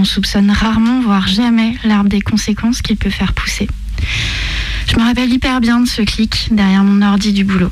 [0.07, 3.69] Soupçonne rarement, voire jamais, l'arbre des conséquences qu'il peut faire pousser.
[4.89, 7.71] Je me rappelle hyper bien de ce clic derrière mon ordi du boulot.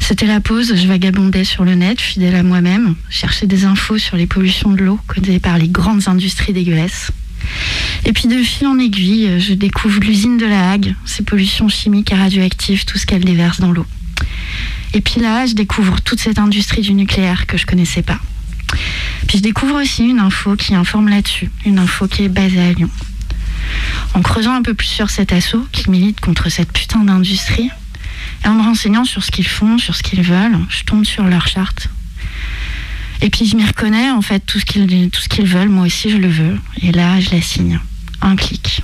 [0.00, 4.16] C'était la pause, je vagabondais sur le net, fidèle à moi-même, cherchais des infos sur
[4.16, 7.10] les pollutions de l'eau causées par les grandes industries dégueulasses.
[8.04, 12.12] Et puis de fil en aiguille, je découvre l'usine de la Hague, ses pollutions chimiques
[12.12, 13.86] et radioactives, tout ce qu'elle déverse dans l'eau.
[14.94, 18.18] Et puis là, je découvre toute cette industrie du nucléaire que je connaissais pas.
[19.26, 22.72] Puis je découvre aussi une info qui informe là-dessus, une info qui est basée à
[22.72, 22.90] Lyon.
[24.14, 27.70] En creusant un peu plus sur cet assaut qui milite contre cette putain d'industrie,
[28.44, 31.24] et en me renseignant sur ce qu'ils font, sur ce qu'ils veulent, je tombe sur
[31.24, 31.88] leur charte.
[33.22, 36.18] Et puis je m'y reconnais, en fait, tout ce qu'ils qu'ils veulent, moi aussi je
[36.18, 36.58] le veux.
[36.82, 37.80] Et là, je la signe.
[38.20, 38.82] Un clic.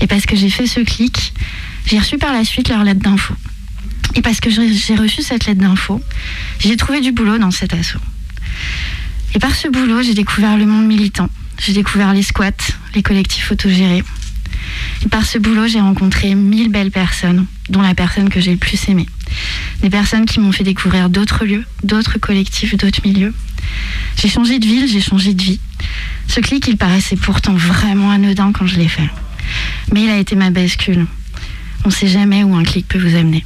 [0.00, 1.32] Et parce que j'ai fait ce clic,
[1.86, 3.34] j'ai reçu par la suite leur lettre d'info.
[4.14, 6.02] Et parce que j'ai reçu cette lettre d'info,
[6.58, 8.00] j'ai trouvé du boulot dans cet assaut.
[9.34, 11.28] Et par ce boulot, j'ai découvert le monde militant.
[11.58, 12.50] J'ai découvert les squats,
[12.94, 14.02] les collectifs autogérés.
[15.04, 18.58] Et par ce boulot, j'ai rencontré mille belles personnes, dont la personne que j'ai le
[18.58, 19.06] plus aimée.
[19.80, 23.34] Des personnes qui m'ont fait découvrir d'autres lieux, d'autres collectifs, d'autres milieux.
[24.16, 25.60] J'ai changé de ville, j'ai changé de vie.
[26.28, 29.08] Ce clic, il paraissait pourtant vraiment anodin quand je l'ai fait.
[29.92, 31.06] Mais il a été ma bascule.
[31.84, 33.44] On ne sait jamais où un clic peut vous amener.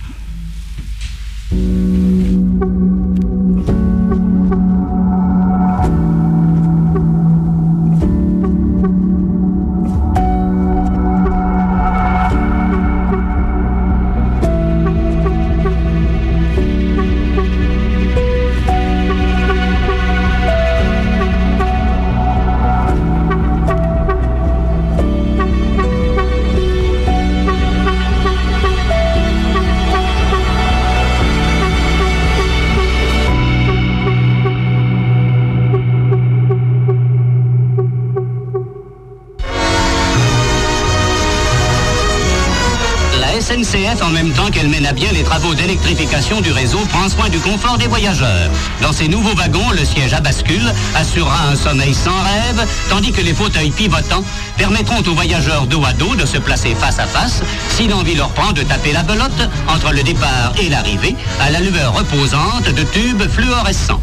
[45.55, 48.51] D'électrification du réseau, prend soin du confort des voyageurs.
[48.83, 53.21] Dans ces nouveaux wagons, le siège à bascule assurera un sommeil sans rêve, tandis que
[53.21, 54.25] les fauteuils pivotants
[54.57, 58.31] permettront aux voyageurs dos à dos de se placer face à face, si l'envie leur
[58.31, 62.83] prend de taper la belote entre le départ et l'arrivée, à la lueur reposante de
[62.83, 64.01] tubes fluorescents.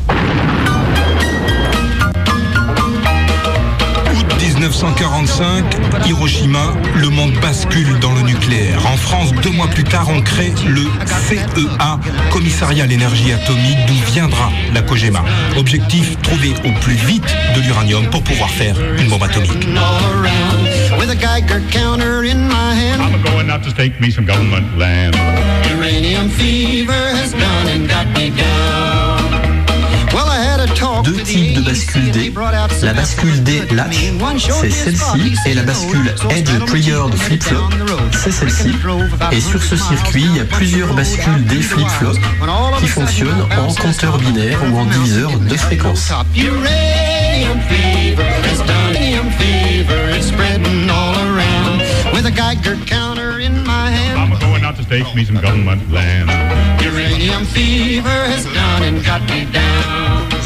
[4.63, 8.79] 1945, Hiroshima, le monde bascule dans le nucléaire.
[8.85, 10.83] En France, deux mois plus tard, on crée le
[11.27, 11.99] CEA,
[12.31, 15.21] Commissariat à l'énergie atomique, d'où viendra la COGEMA.
[15.57, 19.67] Objectif, trouver au plus vite de l'uranium pour pouvoir faire une bombe atomique.
[19.75, 20.63] all around
[20.97, 23.01] with a Geiger counter in my hand.
[23.01, 25.13] I'm going out to stake me some government land.
[25.75, 29.12] Uranium fever has done and got me down.
[31.03, 32.33] Deux types de bascule D.
[32.81, 34.11] La bascule D latch,
[34.61, 37.69] c'est celle-ci, et la bascule Edge Triggered Flip-Flop,
[38.11, 38.71] c'est celle-ci.
[39.31, 42.13] Et sur ce circuit, il y a plusieurs bascules D flip-flop
[42.79, 46.13] qui fonctionnent en compteur binaire ou en diviseur de fréquence.
[55.15, 56.29] Me some government land.
[56.81, 60.42] Uranium fever has done and got me down.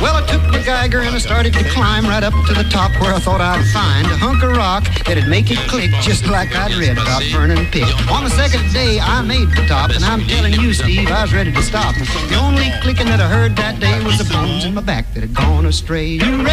[0.00, 2.92] Well, I took my Geiger and I started to climb right up to the top
[3.00, 6.54] where I thought I'd find a hunk of rock that'd make it click just like
[6.54, 7.88] I'd read about Vernon Pick.
[8.10, 11.32] On the second day, I made the top, and I'm telling you, Steve, I was
[11.32, 11.94] ready to stop.
[11.94, 15.20] The only clicking that I heard that day was the bones in my back that
[15.20, 16.18] had gone astray.
[16.18, 16.44] Fever me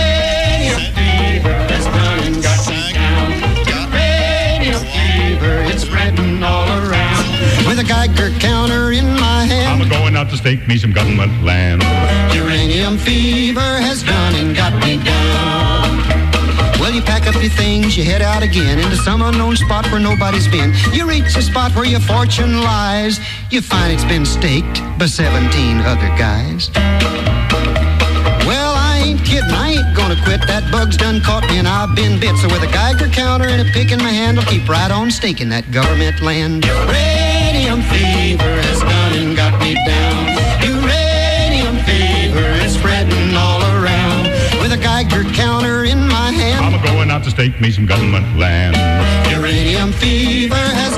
[2.94, 3.32] down.
[3.68, 7.26] Uranium fever, it's spreading all around.
[7.68, 9.43] With a Geiger counter in my.
[9.84, 11.84] I'm going out to stake me some government land.
[12.34, 16.00] Uranium fever has done and got me down.
[16.80, 20.00] Well, you pack up your things, you head out again into some unknown spot where
[20.00, 20.74] nobody's been.
[20.94, 23.20] You reach the spot where your fortune lies.
[23.52, 26.72] You find it's been staked by 17 other guys.
[28.48, 30.48] Well, I ain't kidding, I ain't gonna quit.
[30.48, 32.38] That bug's done caught me and I've been bit.
[32.38, 35.12] So with a Geiger counter and a pick in my hand, I'll keep right on
[35.12, 36.64] staking that government land.
[36.64, 38.93] Uranium fever has
[39.74, 40.84] done me down.
[40.84, 44.26] Uranium fever is spreading all around.
[44.62, 46.76] With a Geiger counter in my hand.
[46.76, 48.76] I'm going out to stake me some government land.
[49.32, 50.98] Uranium fever has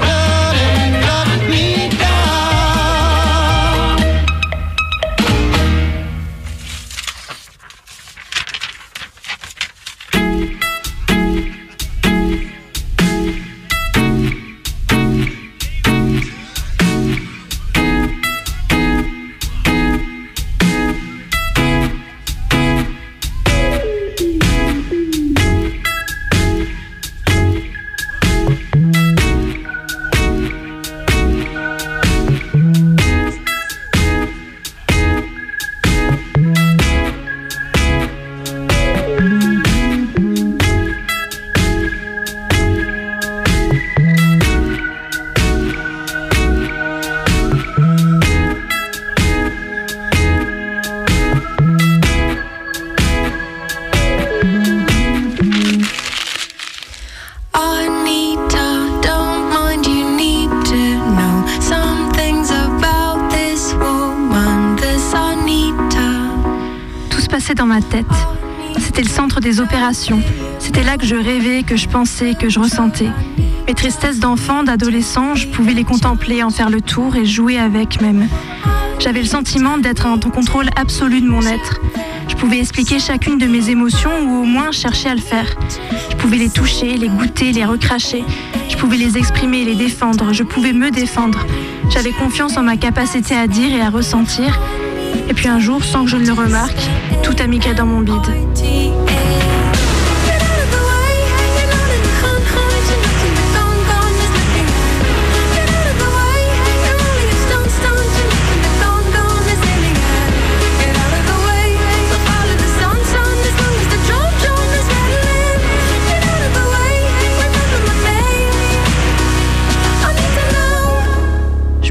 [71.75, 73.09] que je pensais, que je ressentais.
[73.67, 77.99] Mes tristesses d'enfant, d'adolescent, je pouvais les contempler, en faire le tour et jouer avec
[77.99, 78.29] même.
[78.99, 81.81] J'avais le sentiment d'être en contrôle absolu de mon être.
[82.29, 85.53] Je pouvais expliquer chacune de mes émotions ou au moins chercher à le faire.
[86.11, 88.23] Je pouvais les toucher, les goûter, les recracher.
[88.69, 90.31] Je pouvais les exprimer, les défendre.
[90.31, 91.45] Je pouvais me défendre.
[91.89, 94.61] J'avais confiance en ma capacité à dire et à ressentir.
[95.29, 96.79] Et puis un jour, sans que je ne le remarque,
[97.21, 98.94] tout a migré dans mon bide.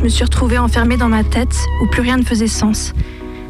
[0.05, 2.93] Me suis retrouvée enfermée dans ma tête où plus rien ne faisait sens.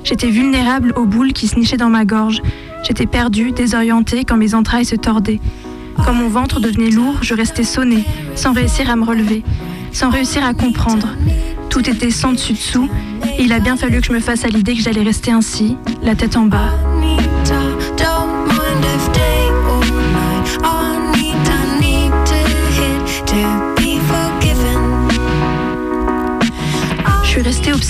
[0.05, 2.43] J'étais vulnérable aux boules qui se nichaient dans ma gorge.
[2.85, 5.41] J'étais perdue, désorientée quand mes entrailles se tordaient.
[5.97, 8.05] Quand mon ventre devenait lourd, je restais sonnée,
[8.37, 9.43] sans réussir à me relever,
[9.91, 11.09] sans réussir à comprendre.
[11.71, 12.89] Tout était sans dessus-dessous,
[13.37, 15.77] et il a bien fallu que je me fasse à l'idée que j'allais rester ainsi,
[16.05, 16.71] la tête en bas.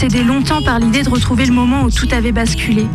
[0.04, 2.86] Obsédée longtemps par l'idée de retrouver le moment où tout avait basculé.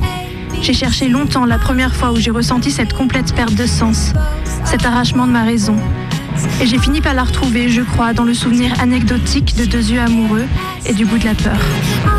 [0.61, 4.13] J'ai cherché longtemps la première fois où j'ai ressenti cette complète perte de sens,
[4.63, 5.75] cet arrachement de ma raison.
[6.61, 9.99] Et j'ai fini par la retrouver, je crois, dans le souvenir anecdotique de deux yeux
[9.99, 10.45] amoureux
[10.85, 12.18] et du goût de la peur.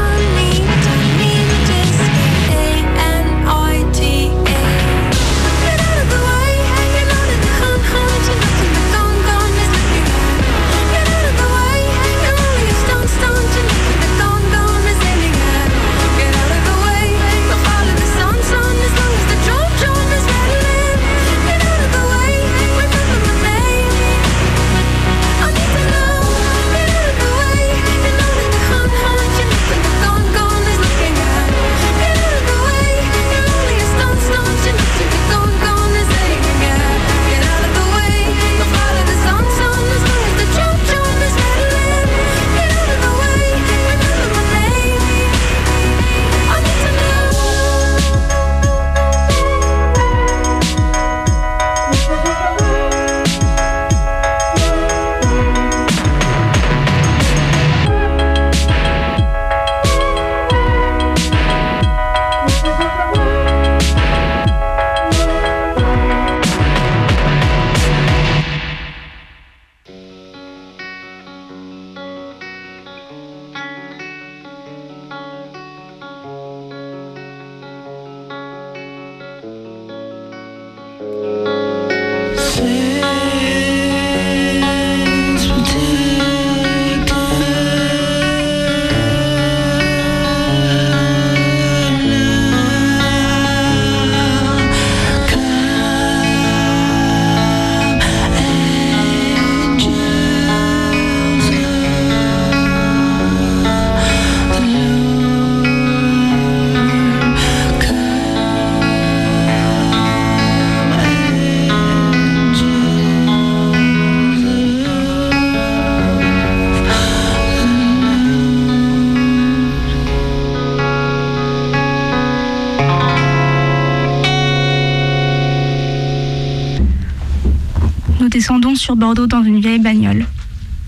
[129.15, 130.25] Dans une vieille bagnole.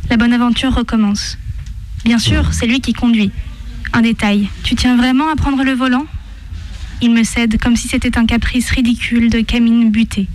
[0.09, 1.39] La bonne aventure recommence.
[2.05, 3.33] Bien sûr, c'est lui qui conduit.
[3.93, 4.49] Un détail.
[4.63, 6.07] Tu tiens vraiment à prendre le volant?
[7.01, 10.29] Il me cède comme si c'était un caprice ridicule de Camille butée.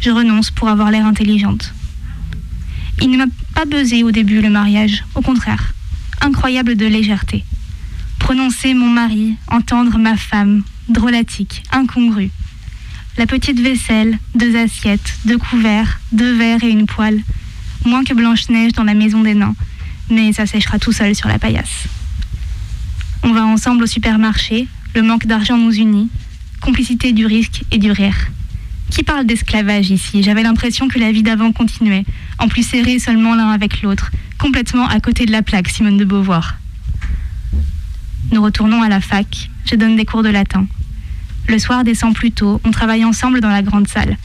[0.00, 1.74] Je renonce pour avoir l'air intelligente.
[3.02, 5.74] Il ne m'a pas buzzé au début le mariage, au contraire.
[6.20, 7.44] Incroyable de légèreté.
[8.20, 12.30] Prononcer mon mari, entendre ma femme, drôlatique, incongru.
[13.18, 17.22] La petite vaisselle, deux assiettes, deux couverts, deux verres et une poêle.
[17.86, 19.54] Moins que Blanche-Neige dans la maison des nains,
[20.10, 21.86] mais ça séchera tout seul sur la paillasse.
[23.22, 26.10] On va ensemble au supermarché, le manque d'argent nous unit,
[26.60, 28.28] complicité du risque et du rire.
[28.90, 30.22] Qui parle d'esclavage ici?
[30.22, 32.04] J'avais l'impression que la vie d'avant continuait,
[32.38, 36.04] en plus serrés seulement l'un avec l'autre, complètement à côté de la plaque Simone de
[36.04, 36.58] Beauvoir.
[38.30, 40.66] Nous retournons à la fac, je donne des cours de latin.
[41.48, 44.16] Le soir descend plus tôt, on travaille ensemble dans la grande salle.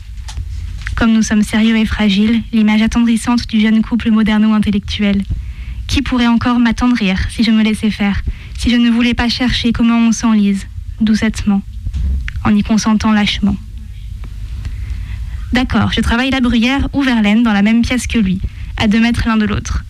[0.95, 5.21] Comme nous sommes sérieux et fragiles, l'image attendrissante du jeune couple moderno-intellectuel.
[5.87, 8.21] Qui pourrait encore m'attendrir si je me laissais faire,
[8.57, 10.65] si je ne voulais pas chercher comment on s'enlise,
[10.99, 11.61] doucettement,
[12.43, 13.55] en y consentant lâchement
[15.53, 18.39] D'accord, je travaille la bruyère ou Verlaine dans la même pièce que lui,
[18.77, 19.83] à deux mètres l'un de l'autre.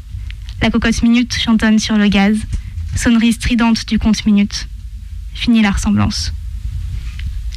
[0.61, 2.37] La cocotte minute chantonne sur le gaz,
[2.95, 4.67] sonnerie stridente du compte minute.
[5.33, 6.33] Fini la ressemblance.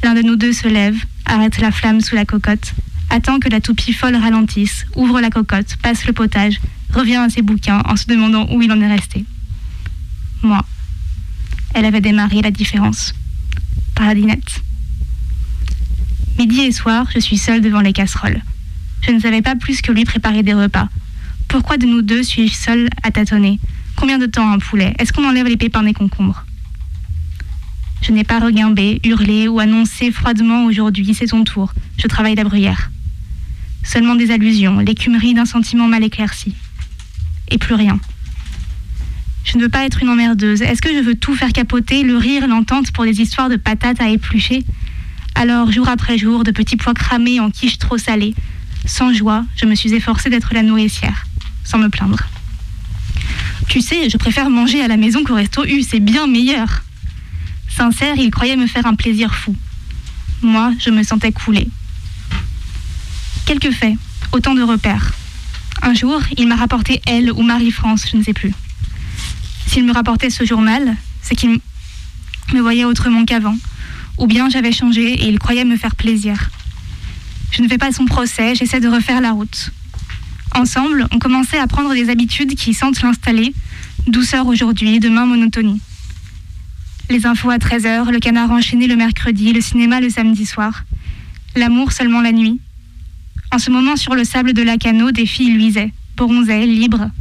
[0.05, 2.75] L'un de nous deux se lève, arrête la flamme sous la cocotte,
[3.09, 6.61] attend que la toupie folle ralentisse, ouvre la cocotte, passe le potage,
[6.93, 9.25] revient à ses bouquins en se demandant où il en est resté.
[10.43, 10.63] Moi.
[11.73, 13.15] Elle avait démarré la différence.
[13.95, 14.61] Par la dinette.
[16.37, 18.43] Midi et soir, je suis seule devant les casseroles.
[19.01, 20.87] Je ne savais pas plus que lui préparer des repas.
[21.47, 23.59] Pourquoi de nous deux suis-je seule à tâtonner?
[23.95, 24.93] Combien de temps un poulet?
[24.99, 26.44] Est-ce qu'on enlève les pépins des concombres?
[28.05, 32.43] Je n'ai pas regimbé, hurlé ou annoncé froidement aujourd'hui, c'est ton tour, je travaille la
[32.43, 32.91] bruyère.
[33.83, 36.53] Seulement des allusions, l'écumerie d'un sentiment mal éclairci.
[37.49, 37.99] Et plus rien.
[39.43, 40.61] Je ne veux pas être une emmerdeuse.
[40.61, 43.99] Est-ce que je veux tout faire capoter, le rire, l'entente pour des histoires de patates
[43.99, 44.63] à éplucher?
[45.33, 48.35] Alors, jour après jour, de petits pois cramés en quiche trop salée.
[48.85, 51.25] Sans joie, je me suis efforcée d'être la nourricière,
[51.63, 52.19] sans me plaindre.
[53.67, 56.84] Tu sais, je préfère manger à la maison qu'au resto U, c'est bien meilleur.
[57.75, 59.53] Sincère, il croyait me faire un plaisir fou.
[60.41, 61.67] Moi, je me sentais couler.
[63.45, 63.95] Quelques faits,
[64.31, 65.13] autant de repères.
[65.81, 68.53] Un jour, il m'a rapporté Elle ou Marie-France, je ne sais plus.
[69.67, 71.59] S'il me rapportait ce journal, c'est qu'il
[72.53, 73.57] me voyait autrement qu'avant,
[74.17, 76.49] ou bien j'avais changé et il croyait me faire plaisir.
[77.51, 79.71] Je ne fais pas son procès, j'essaie de refaire la route.
[80.53, 83.53] Ensemble, on commençait à prendre des habitudes qui sentent l'installer.
[84.07, 85.81] Douceur aujourd'hui, demain monotonie.
[87.07, 90.85] Les infos à 13h, le canard enchaîné le mercredi, le cinéma le samedi soir.
[91.55, 92.59] L'amour seulement la nuit.
[93.51, 97.11] En ce moment, sur le sable de la canot, des filles luisaient, bronzaient, libres.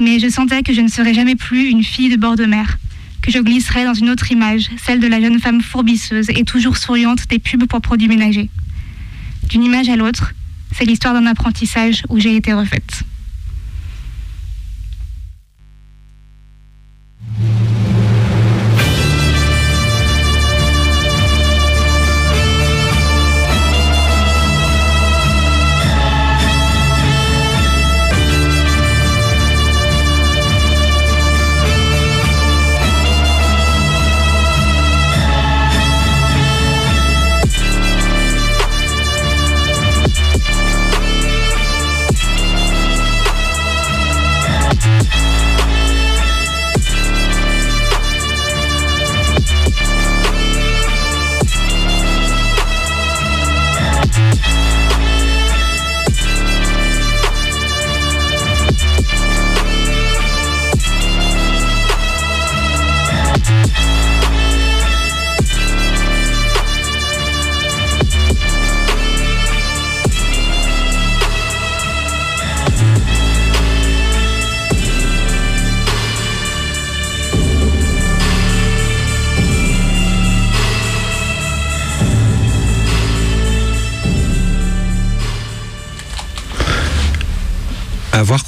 [0.00, 2.78] Mais je sentais que je ne serais jamais plus une fille de bord de mer
[3.22, 6.76] que je glisserais dans une autre image, celle de la jeune femme fourbisseuse et toujours
[6.76, 8.50] souriante des pubs pour produits ménagers.
[9.48, 10.34] D'une image à l'autre,
[10.76, 13.04] c'est l'histoire d'un apprentissage où j'ai été refaite.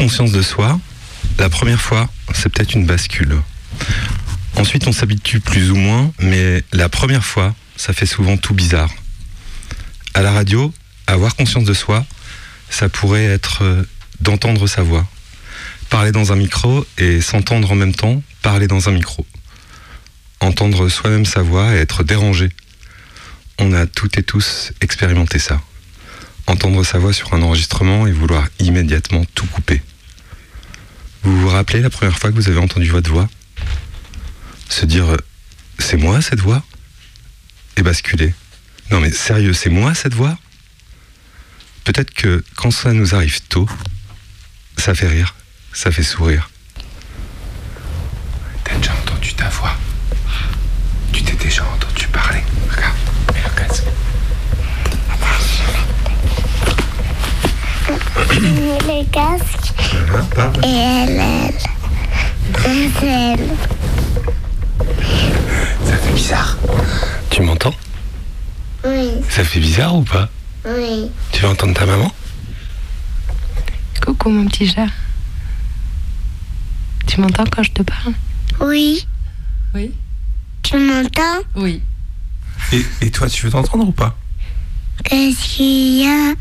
[0.06, 0.78] Conscience de soi,
[1.36, 3.42] la première fois, c'est peut-être une bascule.
[4.54, 8.94] Ensuite, on s'habitue plus ou moins, mais la première fois, ça fait souvent tout bizarre.
[10.14, 10.72] À la radio,
[11.08, 12.06] avoir conscience de soi,
[12.70, 13.82] ça pourrait être euh,
[14.20, 15.04] d'entendre sa voix.
[15.90, 19.26] Parler dans un micro et s'entendre en même temps parler dans un micro.
[20.38, 22.50] Entendre soi-même sa voix et être dérangé.
[23.58, 25.60] On a toutes et tous expérimenté ça.
[26.46, 29.82] entendre sa voix sur un enregistrement et vouloir immédiatement tout couper.
[31.22, 33.28] Vous vous rappelez la première fois que vous avez entendu votre voix?
[34.68, 35.16] Se dire euh,
[35.78, 36.62] c'est moi cette voix?
[37.76, 38.34] Et basculer.
[38.90, 40.38] Non mais sérieux, c'est moi cette voix?
[41.84, 43.68] Peut-être que quand ça nous arrive tôt,
[44.76, 45.34] ça fait rire,
[45.72, 46.50] ça fait sourire.
[48.64, 49.76] T'as déjà entendu ta voix?
[51.12, 52.42] Tu t'es déjà entendu parler?
[52.68, 52.96] Regarde,
[53.34, 53.42] mets
[58.86, 59.72] le casque.
[60.34, 60.64] Casque.
[60.64, 62.90] Et elle, elle.
[63.02, 63.48] elle.
[65.84, 66.56] Ça fait bizarre.
[67.30, 67.74] Tu m'entends?
[68.84, 70.28] Oui, Ça fait bizarre ou pas?
[70.64, 71.10] Oui.
[71.32, 72.12] Tu veux entendre ta maman?
[74.04, 74.86] Coucou mon petit chat.
[77.06, 78.14] Tu m'entends quand je te parle?
[78.60, 79.06] Oui.
[79.74, 79.92] Oui.
[80.62, 81.40] Tu m'entends?
[81.56, 81.82] Oui.
[82.72, 84.16] et, et toi, tu veux t'entendre ou pas?
[85.04, 86.34] Qu'est-ce qu'il y a?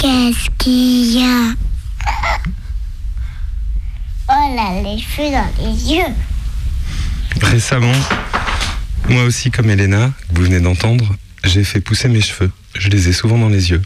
[0.00, 1.52] Qu'est-ce qu'il y a
[4.30, 6.14] Oh là, les cheveux dans les yeux.
[7.42, 7.92] Récemment,
[9.10, 12.50] moi aussi comme Elena, que vous venez d'entendre, j'ai fait pousser mes cheveux.
[12.74, 13.82] Je les ai souvent dans les yeux.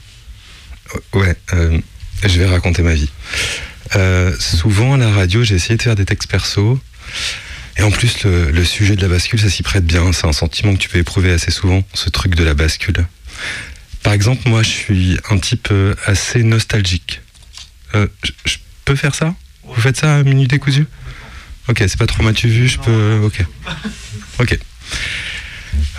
[0.95, 1.81] Euh, Ouais, euh,
[2.23, 3.11] je vais raconter ma vie.
[3.97, 6.79] Euh, souvent à la radio, j'ai essayé de faire des textes perso.
[7.77, 10.13] Et en plus, le, le sujet de la bascule, ça s'y prête bien.
[10.13, 13.05] C'est un sentiment que tu peux éprouver assez souvent, ce truc de la bascule.
[14.05, 17.23] Par exemple, moi, je suis un type euh, assez nostalgique.
[17.95, 19.35] Euh, je, peux faire ça?
[19.65, 20.87] Vous faites ça, minute décousu
[21.69, 23.21] Ok, c'est pas trop m'as-tu vu, je peux...
[23.25, 23.43] Ok.
[24.39, 24.59] Ok.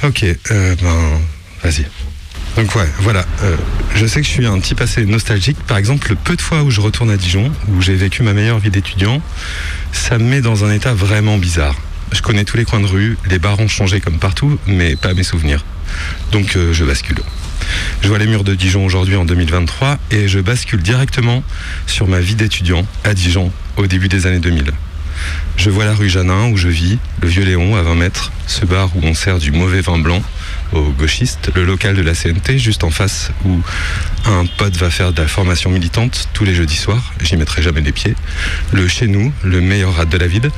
[0.03, 1.19] Ok, euh, ben,
[1.63, 1.87] vas-y.
[2.55, 3.25] Donc ouais, voilà.
[3.41, 3.57] euh,
[3.95, 5.57] je sais que je suis un type assez nostalgique.
[5.65, 8.33] Par exemple, le peu de fois où je retourne à Dijon, où j'ai vécu ma
[8.33, 9.19] meilleure vie d'étudiant,
[9.91, 11.75] ça me met dans un état vraiment bizarre.
[12.11, 15.15] Je connais tous les coins de rue, les bars ont changé comme partout, mais pas
[15.15, 15.65] mes souvenirs.
[16.31, 17.17] Donc euh, je bascule.
[18.01, 21.43] Je vois les murs de Dijon aujourd'hui en 2023 et je bascule directement
[21.87, 24.71] sur ma vie d'étudiant à Dijon au début des années 2000.
[25.57, 28.65] Je vois la rue Janin où je vis, le Vieux Léon à 20 mètres, ce
[28.65, 30.21] bar où on sert du mauvais vin blanc
[30.73, 33.61] aux gauchistes, le local de la CNT juste en face où
[34.25, 37.81] un pote va faire de la formation militante tous les jeudis soirs, j'y mettrai jamais
[37.81, 38.15] les pieds,
[38.73, 40.51] le chez nous, le meilleur rap de la ville,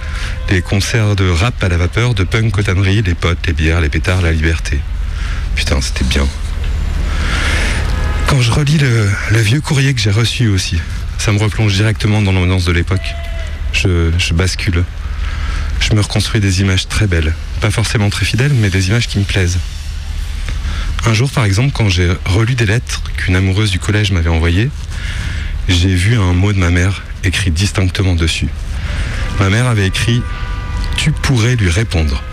[0.49, 3.89] les concerts de rap à la vapeur, de punk cotanerie, les potes, les bières, les
[3.89, 4.79] pétards, la liberté.
[5.55, 6.27] Putain, c'était bien.
[8.27, 10.79] Quand je relis le, vieux courrier que j'ai reçu aussi,
[11.17, 13.13] ça me replonge directement dans l'ambiance de l'époque.
[13.73, 14.83] Je bascule.
[15.79, 17.33] Je me reconstruis des images très belles.
[17.61, 19.59] Pas forcément très fidèles, mais des images qui me plaisent.
[21.05, 24.69] Un jour, par exemple, quand j'ai relu des lettres qu'une amoureuse du collège m'avait envoyées,
[25.69, 28.49] j'ai vu un mot de ma mère écrit distinctement dessus.
[29.39, 30.21] Ma mère avait écrit
[30.97, 32.23] Tu pourrais lui répondre.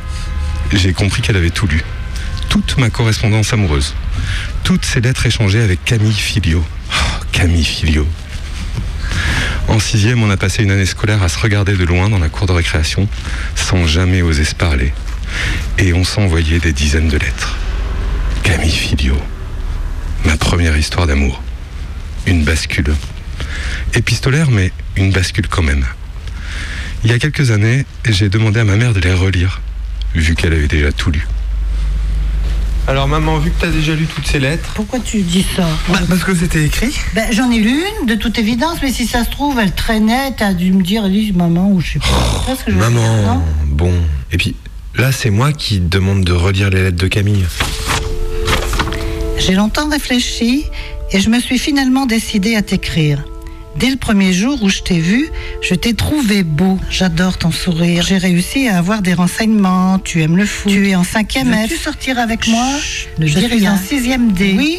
[0.72, 1.82] J'ai compris qu'elle avait tout lu.
[2.54, 3.96] Toute ma correspondance amoureuse.
[4.62, 6.64] Toutes ces lettres échangées avec Camille Filio.
[6.88, 8.06] Oh, Camille Filio.
[9.66, 12.28] En sixième, on a passé une année scolaire à se regarder de loin dans la
[12.28, 13.08] cour de récréation,
[13.56, 14.92] sans jamais oser se parler.
[15.78, 17.56] Et on s'envoyait des dizaines de lettres.
[18.44, 19.20] Camille Filio.
[20.24, 21.42] Ma première histoire d'amour.
[22.24, 22.94] Une bascule.
[23.94, 25.84] Épistolaire, mais une bascule quand même.
[27.02, 29.60] Il y a quelques années, j'ai demandé à ma mère de les relire,
[30.14, 31.26] vu qu'elle avait déjà tout lu.
[32.86, 34.72] Alors maman, vu que t'as déjà lu toutes ces lettres...
[34.74, 36.94] Pourquoi tu dis ça Bah, parce que c'était écrit.
[37.14, 40.32] Ben, J'en ai lu une, de toute évidence, mais si ça se trouve, elle traînait,
[40.36, 42.06] t'as dû me dire, Elise, maman, ou je sais pas.
[42.06, 43.92] Tu vois ce que je veux dire, non Maman, bon.
[44.32, 44.54] Et puis
[44.96, 47.46] là, c'est moi qui demande de relire les lettres de Camille.
[49.38, 50.64] J'ai longtemps réfléchi
[51.10, 53.24] et je me suis finalement décidée à t'écrire.
[53.76, 55.28] Dès le premier jour où je t'ai vu,
[55.60, 56.78] je t'ai trouvé beau.
[56.90, 58.04] J'adore ton sourire.
[58.06, 59.98] J'ai réussi à avoir des renseignements.
[59.98, 60.70] Tu aimes le foot.
[60.72, 61.62] Tu es en cinquième F.
[61.62, 62.64] Veux-tu sortir avec moi
[63.18, 63.74] ne Je dis suis rien.
[63.74, 64.54] en sixième D.
[64.56, 64.78] Oui.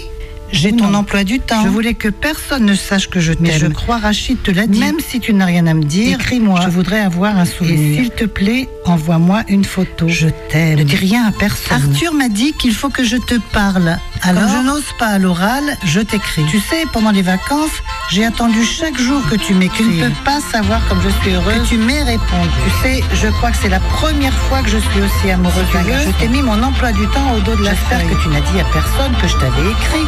[0.52, 1.00] J'ai ton non.
[1.00, 1.64] emploi du temps.
[1.64, 3.41] Je voulais que personne ne sache que je t'aime.
[3.48, 4.80] Mais je crois Rachid te l'a dit.
[4.80, 6.62] Même si tu n'as rien à me dire, écris-moi.
[6.64, 8.00] Je voudrais avoir un souvenir.
[8.00, 10.08] Et s'il te plaît, envoie-moi une photo.
[10.08, 10.78] Je t'aime.
[10.80, 11.91] Ne dis rien à personne.
[11.91, 13.98] Arthur m'a dit qu'il faut que je te parle.
[14.22, 16.43] Alors, Comme je n'ose pas à l'oral, je t'écris.
[16.52, 17.72] Tu sais, pendant les vacances,
[18.10, 19.84] j'ai attendu chaque jour que tu m'écris.
[19.84, 22.49] Tu ne peux pas savoir comme je suis heureuse que tu m'aies répondu.
[22.64, 25.84] Tu sais, je crois que c'est la première fois que je suis aussi amoureuse d'un
[25.84, 25.99] gars.
[25.99, 28.41] Je t'ai mis mon emploi du temps au dos de la J'espère que tu n'as
[28.41, 30.06] dit à personne que je t'avais écrit.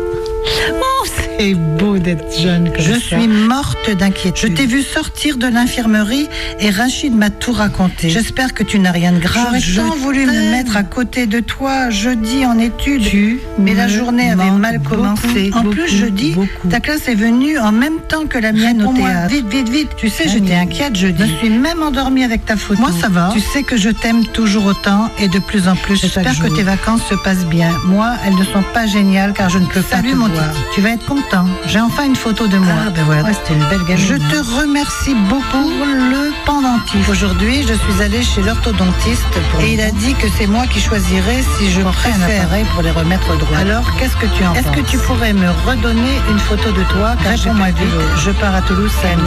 [1.39, 2.99] c'est beau d'être jeune comme Je ça.
[2.99, 4.49] suis morte d'inquiétude.
[4.51, 6.27] Je t'ai vu sortir de l'infirmerie
[6.59, 8.09] et Rachid m'a tout raconté.
[8.09, 9.45] J'espère que tu n'as rien de grave.
[9.47, 13.03] J'aurais Je tant voulu me mettre à côté de toi jeudi en études.
[13.03, 15.49] Tu mais la journée avait mal commencé.
[15.51, 16.35] beaucoup, en plus, beaucoup, jeudi,
[16.69, 19.33] ta classe est venue en même temps que la mienne au théâtre.
[19.33, 19.89] Vite, vite, vite.
[19.97, 20.39] Tu sais, Camille.
[20.39, 21.23] j'étais inquiète jeudi.
[21.27, 22.79] Je suis même endormie avec ta photo.
[22.79, 23.29] Moi, ça va.
[23.33, 25.97] Tu sais que je t'aime toujours autant et de plus en plus.
[25.99, 27.71] J'espère que tes vacances se passent bien.
[27.85, 30.51] Moi, elles ne sont pas géniales car je ne peux pas te mon voir.
[30.51, 30.63] Titi.
[30.75, 31.26] Tu vas être content.
[31.67, 32.73] J'ai enfin une photo de moi.
[32.87, 34.17] Ah, ben voilà, c'était une belle gamine, Je hein.
[34.31, 37.09] te remercie beaucoup pour le pendentif.
[37.09, 39.25] Aujourd'hui, je suis allée chez l'orthodontiste
[39.61, 42.41] et il a dit que c'est moi qui choisirai si je un préfère.
[42.43, 43.57] appareil pour les remettre droits.
[43.57, 47.15] Alors, qu'est-ce que tu en Est-ce que tu pourrais me redonner une photo de toi?
[47.25, 47.87] Réponds-moi vite.
[48.23, 49.19] Je pars à Toulouse t'aime.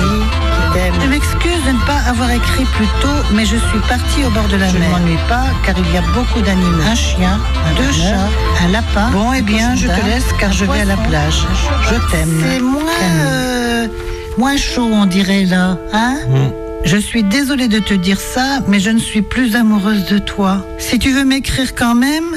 [1.03, 4.46] Je m'excuse de ne pas avoir écrit plus tôt, mais je suis partie au bord
[4.48, 4.90] de la Je ne mer.
[4.90, 6.82] m'ennuie pas, car il y a beaucoup d'animaux.
[6.90, 8.28] Un chien, Un deux chats,
[8.64, 9.11] un lapin.
[9.11, 11.46] Bon, eh bien, je te laisse, car je un vais à la plage.
[11.91, 12.43] Un Je t'aime.
[12.43, 12.82] C'est moins,
[13.26, 13.86] euh,
[14.38, 16.18] moins chaud, on dirait là, hein
[16.84, 20.64] Je suis désolée de te dire ça, mais je ne suis plus amoureuse de toi.
[20.78, 22.36] Si tu veux m'écrire quand même,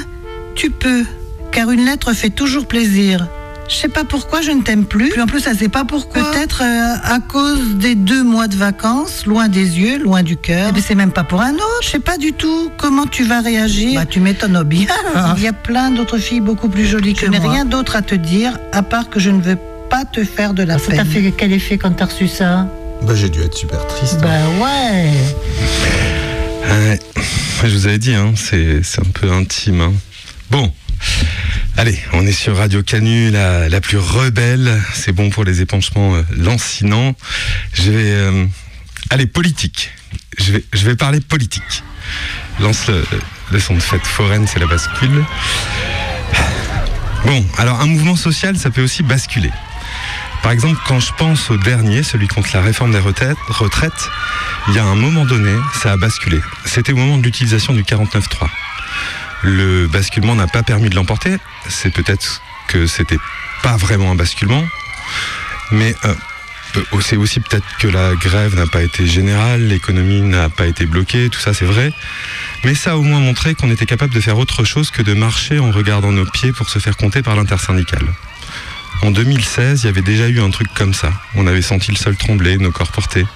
[0.54, 1.04] tu peux,
[1.52, 3.26] car une lettre fait toujours plaisir.
[3.68, 5.08] Je sais pas pourquoi je ne t'aime plus.
[5.10, 6.30] Puis en plus, ça sait pas pourquoi.
[6.32, 10.70] Peut-être euh, à cause des deux mois de vacances, loin des yeux, loin du cœur.
[10.74, 11.80] Mais c'est même pas pour un autre.
[11.82, 13.94] Je sais pas du tout comment tu vas réagir.
[14.00, 14.86] Bah, tu m'étonnes bien.
[15.36, 17.52] Il y a plein d'autres filles beaucoup plus jolies que Je n'ai moi.
[17.52, 19.58] rien d'autre à te dire, à part que je ne veux
[19.90, 20.96] pas te faire de la Ça peine.
[20.98, 22.68] t'a fait quel effet quand t'as reçu ça?
[23.02, 24.20] Bah, j'ai dû être super triste.
[24.20, 24.28] Bah
[24.62, 25.10] ouais.
[26.68, 26.98] Ouais,
[27.64, 29.80] je vous avais dit, hein, c'est c'est un peu intime.
[29.80, 29.92] hein.
[30.50, 30.70] Bon,
[31.76, 34.80] allez, on est sur Radio Canu, la, plus rebelle.
[34.94, 37.14] C'est bon pour les épanchements euh, lancinants.
[37.72, 38.10] Je vais.
[38.12, 38.46] euh,
[39.10, 39.90] allez, politique.
[40.38, 40.52] Je
[40.86, 41.82] vais, parler politique.
[42.60, 43.04] Lance le,
[43.52, 45.24] le son de fête foraine, c'est la bascule.
[47.24, 49.50] Bon, alors un mouvement social, ça peut aussi basculer.
[50.42, 54.10] Par exemple, quand je pense au dernier, celui contre la réforme des retraites,
[54.68, 55.52] il y a un moment donné,
[55.82, 56.40] ça a basculé.
[56.66, 58.48] C'était au moment de l'utilisation du 49.3.
[59.44, 61.36] Le basculement n'a pas permis de l'emporter.
[61.68, 63.18] C'est peut-être que c'était
[63.62, 64.64] pas vraiment un basculement,
[65.70, 66.14] mais euh,
[66.76, 70.86] euh, c'est aussi peut-être que la grève n'a pas été générale, l'économie n'a pas été
[70.86, 71.92] bloquée, tout ça c'est vrai.
[72.64, 75.14] Mais ça a au moins montré qu'on était capable de faire autre chose que de
[75.14, 78.06] marcher en regardant nos pieds pour se faire compter par l'intersyndicale.
[79.02, 81.12] En 2016, il y avait déjà eu un truc comme ça.
[81.34, 83.26] On avait senti le sol trembler, nos corps portés.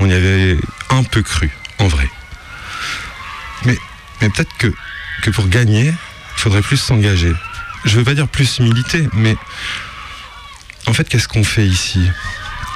[0.00, 0.58] On y avait
[0.90, 2.08] un peu cru, en vrai.
[3.64, 3.78] Mais,
[4.20, 4.72] mais peut-être que,
[5.22, 7.32] que pour gagner, il faudrait plus s'engager.
[7.84, 9.36] Je veux pas dire plus militer, mais
[10.86, 12.00] en fait, qu'est-ce qu'on fait ici?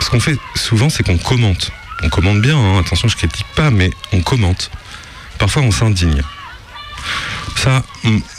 [0.01, 1.71] Ce qu'on fait souvent, c'est qu'on commente.
[2.03, 4.71] On commente bien, hein, attention, je critique pas, mais on commente.
[5.39, 6.23] Parfois, on s'indigne.
[7.57, 7.83] Ça,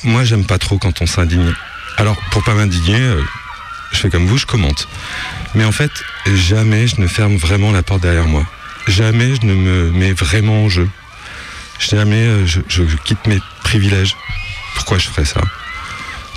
[0.04, 1.54] moi, j'aime pas trop quand on s'indigne.
[1.97, 3.22] Alors, pour pas m'indigner, euh,
[3.91, 4.88] je fais comme vous, je commente.
[5.54, 5.91] Mais en fait,
[6.34, 8.45] jamais je ne ferme vraiment la porte derrière moi.
[8.88, 10.89] Jamais je ne me mets vraiment en jeu.
[11.90, 14.16] Jamais euh, je, je- je quitte mes privilèges.
[14.76, 15.42] Pourquoi je ferais ça?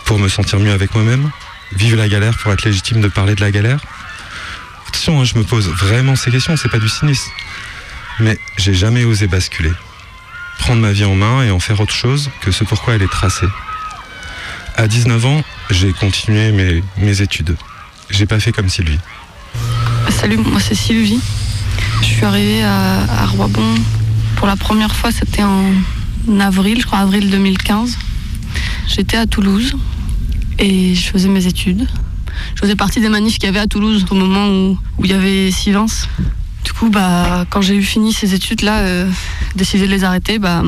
[0.05, 1.31] Pour me sentir mieux avec moi-même?
[1.73, 3.81] Vivre la galère pour être légitime de parler de la galère?
[4.89, 7.31] Attention, hein, je me pose vraiment ces questions, c'est pas du cynisme.
[8.21, 9.73] Mais j'ai jamais osé basculer.
[10.61, 13.11] Prendre ma vie en main et en faire autre chose que ce pourquoi elle est
[13.11, 13.47] tracée.
[14.77, 17.57] À 19 ans, j'ai continué mes, mes études.
[18.11, 18.99] J'ai pas fait comme Sylvie.
[20.11, 21.21] Salut, moi c'est Sylvie.
[22.01, 23.75] Je suis arrivée à, à Roibon
[24.37, 25.71] pour la première fois, c'était en
[26.41, 27.97] avril, je crois avril 2015.
[28.89, 29.75] J'étais à Toulouse
[30.59, 31.87] et je faisais mes études.
[32.55, 35.11] Je faisais partie des manifs qu'il y avait à Toulouse au moment où, où il
[35.11, 36.07] y avait Sivens.
[36.65, 39.11] Du coup, bah, quand j'ai eu fini ces études-là, euh,
[39.55, 40.63] décidé de les arrêter, bah,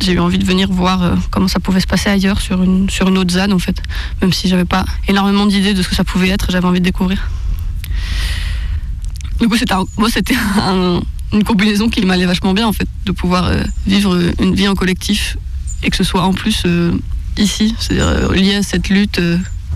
[0.00, 2.88] j'ai eu envie de venir voir euh, comment ça pouvait se passer ailleurs, sur une,
[2.90, 3.80] sur une autre ZAD en fait.
[4.22, 6.84] Même si j'avais pas énormément d'idées de ce que ça pouvait être, j'avais envie de
[6.84, 7.28] découvrir.
[9.40, 11.00] Du coup, c'était un- moi, c'était un-
[11.32, 14.74] une combinaison qui m'allait vachement bien, en fait, de pouvoir euh, vivre une vie en
[14.74, 15.36] collectif
[15.82, 16.92] et que ce soit en plus euh,
[17.36, 19.20] ici, c'est-à-dire euh, lié à cette lutte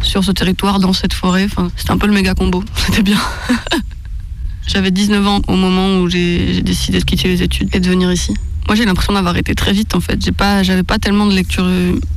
[0.01, 1.49] sur ce territoire, dans cette forêt.
[1.77, 2.63] C'était un peu le méga combo.
[2.87, 3.19] C'était bien.
[4.67, 8.13] J'avais 19 ans au moment où j'ai décidé de quitter les études et de venir
[8.13, 8.35] ici.
[8.67, 10.23] Moi, j'ai l'impression d'avoir été très vite, en fait.
[10.23, 11.67] J'ai pas, j'avais pas tellement de lecture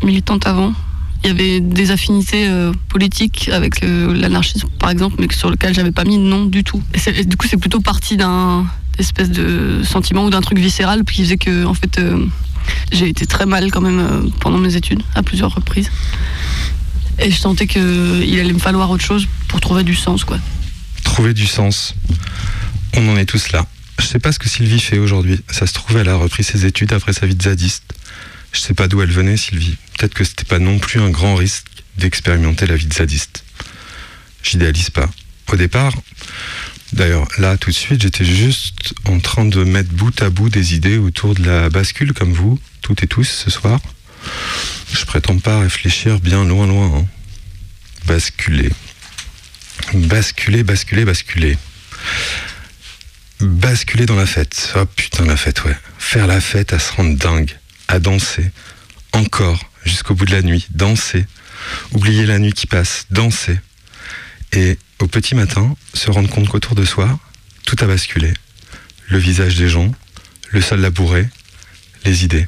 [0.04, 0.74] militante avant.
[1.24, 2.50] Il y avait des affinités
[2.90, 6.84] politiques avec l'anarchisme, par exemple, mais sur lequel j'avais pas mis de nom du tout.
[7.16, 8.66] Et du coup, c'est plutôt parti d'un
[9.00, 12.26] espèce de sentiment ou d'un truc viscéral qui faisait que, en fait, euh,
[12.92, 15.90] j'ai été très mal quand même euh, pendant mes études, à plusieurs reprises.
[17.20, 20.40] Et je sentais qu'il allait me falloir autre chose pour trouver du sens, quoi.
[21.04, 21.96] Trouver du sens.
[22.96, 23.66] On en est tous là.
[24.00, 25.40] Je sais pas ce que Sylvie fait aujourd'hui.
[25.50, 27.84] Ça se trouve, elle a repris ses études après sa vie de zadiste.
[28.52, 29.78] Je sais pas d'où elle venait, Sylvie.
[29.98, 31.66] Peut-être que c'était pas non plus un grand risque
[31.98, 33.44] d'expérimenter la vie de zadiste.
[34.44, 35.10] j'idéalise pas.
[35.52, 35.94] Au départ,
[36.94, 40.76] d'ailleurs, là, tout de suite, j'étais juste en train de mettre bout à bout des
[40.76, 43.80] idées autour de la bascule, comme vous, toutes et tous, ce soir.
[44.94, 47.00] Je prétends pas réfléchir bien loin, loin.
[47.00, 47.06] hein.
[48.06, 48.70] Basculer.
[49.94, 51.58] Basculer, basculer, basculer.
[53.40, 54.74] Basculer dans la fête.
[54.76, 55.76] Oh putain, la fête, ouais.
[55.98, 58.52] Faire la fête à se rendre dingue, à danser.
[59.14, 61.26] Encore, jusqu'au bout de la nuit, danser.
[61.94, 63.60] Oublier la nuit qui passe, danser.
[64.54, 67.20] Et au petit matin, se rendre compte qu'autour de soi,
[67.66, 68.34] tout a basculé.
[69.08, 69.92] Le visage des gens,
[70.50, 71.28] le sol labouré,
[72.06, 72.48] les idées.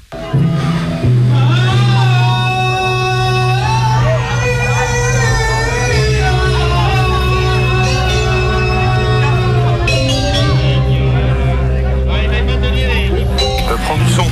[13.86, 14.26] Prends du son.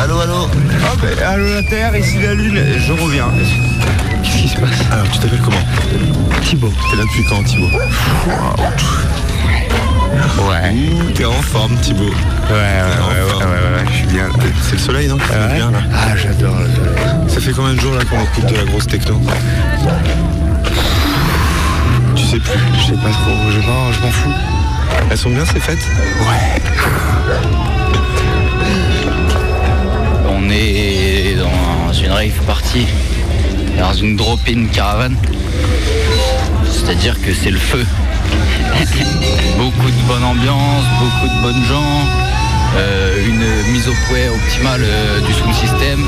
[0.00, 0.48] Allô, allô
[1.22, 3.28] Ah, allô la Terre, ici la Lune, je reviens.
[4.26, 5.56] Qu'est-ce qui se passe Alors, tu t'appelles comment
[6.42, 6.72] Thibaut.
[6.90, 7.70] T'es là depuis quand, Thibaut
[10.48, 10.74] Ouais.
[11.14, 12.04] T'es en forme, Thibaut.
[12.04, 12.10] Ouais,
[12.50, 14.34] ouais, ouais, ouais, ouais, ouais, je suis bien là.
[14.62, 15.54] C'est le soleil, non ouais.
[15.54, 15.78] bien là.
[15.94, 17.28] Ah, j'adore le soleil.
[17.28, 19.20] Ça fait combien de jours là qu'on écoute de la grosse techno
[22.14, 22.58] Tu sais plus.
[22.78, 24.32] Je sais pas trop, je m'en, je m'en fous.
[25.10, 25.86] Elles sont bien ces fêtes
[26.20, 26.62] Ouais.
[30.28, 32.86] On est dans une rave party,
[33.78, 35.16] dans une drop-in caravane.
[36.70, 37.84] C'est-à-dire que c'est le feu.
[39.58, 42.06] beaucoup de bonne ambiance, beaucoup de bonnes gens,
[42.76, 46.04] euh, une mise au point optimale euh, du sound system.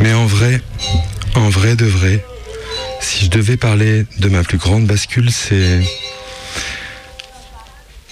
[0.00, 0.60] Mais en vrai,
[1.34, 2.24] en vrai de vrai,
[3.00, 5.80] si je devais parler de ma plus grande bascule, c'est.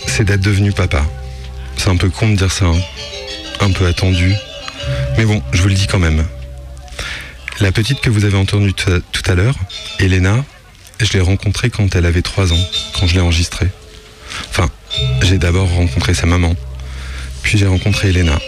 [0.06, 1.02] C'est d'être devenu papa.
[1.76, 2.78] C'est un peu con de dire ça, hein.
[3.64, 4.34] Un peu attendu.
[5.16, 6.24] Mais bon, je vous le dis quand même.
[7.60, 8.90] La petite que vous avez entendue tout
[9.26, 9.56] à- l'heure,
[9.98, 10.44] Elena,
[11.00, 13.68] je l'ai rencontrée quand elle avait 3 ans, quand je l'ai enregistrée.
[14.50, 14.68] Enfin,
[15.22, 16.54] j'ai d'abord rencontré sa maman,
[17.42, 18.38] puis j'ai rencontré Elena.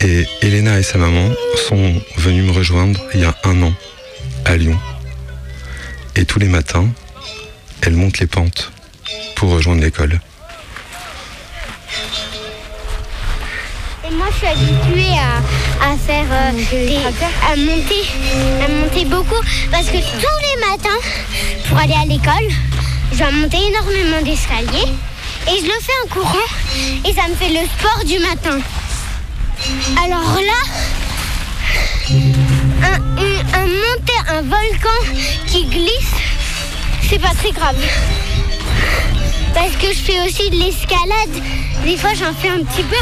[0.00, 1.30] Et Elena et sa maman
[1.68, 3.72] sont venues me rejoindre il y a un an
[4.44, 4.78] à Lyon.
[6.14, 6.88] Et tous les matins,
[7.80, 8.70] elles montent les pentes
[9.34, 10.20] pour rejoindre l'école.
[14.08, 18.04] Et moi, je suis habituée à, à faire euh, des, à monter,
[18.64, 21.00] à monter beaucoup parce que tous les matins,
[21.68, 22.48] pour aller à l'école,
[23.12, 24.92] je dois monter énormément d'escaliers
[25.46, 26.48] et je le fais en courant
[27.04, 28.58] et ça me fait le sport du matin.
[30.02, 30.60] Alors là,
[32.84, 35.00] un, un monter un volcan
[35.46, 36.14] qui glisse,
[37.10, 37.76] c'est pas très grave.
[39.54, 41.42] Parce que je fais aussi de l'escalade.
[41.84, 42.96] Des fois, j'en fais un petit peu.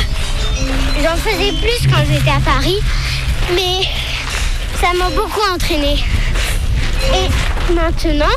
[1.03, 2.79] J'en faisais plus quand j'étais à Paris,
[3.55, 3.87] mais
[4.81, 5.97] ça m'a beaucoup entraîné.
[7.15, 8.35] Et maintenant,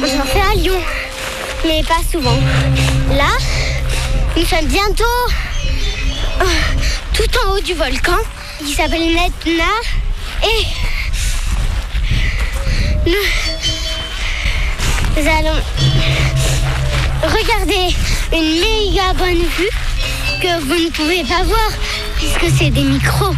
[0.00, 0.80] j'en fais à Lyon,
[1.66, 2.38] mais pas souvent.
[3.16, 3.30] Là,
[4.36, 5.04] nous sommes bientôt
[6.40, 6.44] euh,
[7.14, 8.18] tout en haut du volcan.
[8.60, 9.64] Il s'appelle Netna
[10.42, 10.66] et
[13.06, 13.12] nous,
[15.16, 15.60] nous allons
[17.22, 17.94] regarder
[18.32, 19.87] une méga bonne vue
[20.40, 21.70] que vous ne pouvez pas voir
[22.16, 23.34] puisque c'est des micros.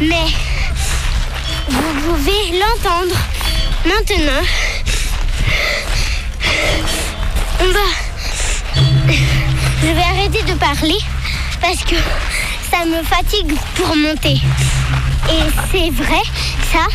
[0.00, 0.26] Mais
[1.68, 3.16] vous pouvez l'entendre
[3.86, 4.42] maintenant.
[7.60, 8.82] On va.
[9.82, 10.98] Je vais arrêter de parler
[11.60, 11.96] parce que
[12.70, 14.40] ça me fatigue pour monter.
[15.30, 15.42] Et
[15.72, 16.22] c'est vrai,
[16.72, 16.86] ça,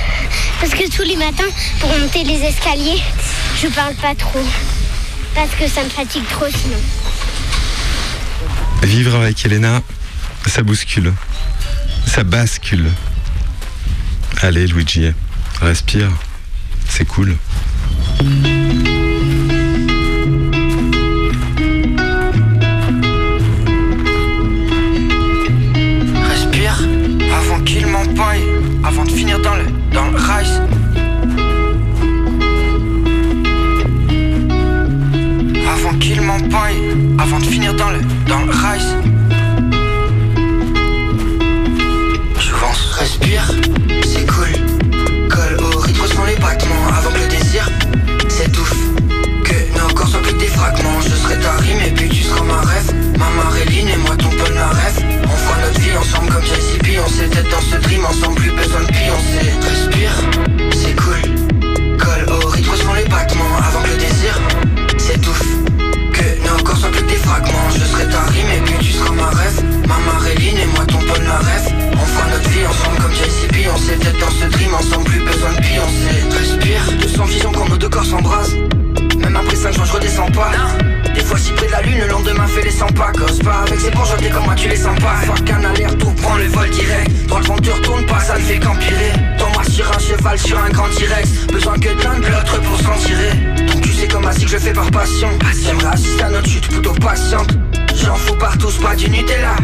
[0.59, 3.01] parce que tous les matins, pour monter les escaliers,
[3.61, 4.45] je parle pas trop.
[5.33, 6.98] Parce que ça me fatigue trop sinon.
[8.83, 9.81] Vivre avec Elena,
[10.47, 11.13] ça bouscule.
[12.05, 12.89] Ça bascule.
[14.41, 15.11] Allez, Luigi,
[15.61, 16.09] respire.
[16.87, 17.35] C'est cool.
[57.99, 60.11] sentiments sans plus besoin de Beyoncé Respire,
[60.71, 61.97] c'est cool.
[61.97, 64.39] Colle au rythme sont les battements avant que le désir
[64.97, 65.43] s'étouffe.
[66.13, 67.69] Que nos corps soient plus que des fragments.
[67.73, 69.63] Je serai ta rime et puis tu seras ma rêve.
[69.87, 71.73] Ma Maréline et moi ton bon rêve.
[71.93, 73.93] On fera notre vie ensemble comme JC Beyoncé.
[73.93, 77.77] Peut-être dans ce dream ensemble plus besoin de Beyoncé Respire, de son vision quand nos
[77.77, 78.55] deux corps s'embrasent.
[79.17, 80.51] Même après 5 jours je redescends pas.
[81.19, 83.11] Des fois j'y de la lune, le lendemain fais les 100 pas.
[83.11, 85.15] Cause pas avec ces bourgeois, t'es comme moi tu les sens pas.
[85.25, 87.11] Fuck qu'un aller-retour, prends le vol direct.
[87.27, 89.11] Droit devant tu retournes pas, ça ne fait qu'empirer.
[89.37, 91.47] T'embrasses sur un cheval, sur un grand T-Rex.
[91.51, 93.31] Besoin que d'un de l'autre pour s'en tirer.
[93.67, 95.27] Ton cul c'est comme assis que je fais par passion.
[95.61, 97.51] J'aimerais assister à notre chute plutôt patiente.
[97.95, 99.57] J'en fous partout, c'est pas du Nutella.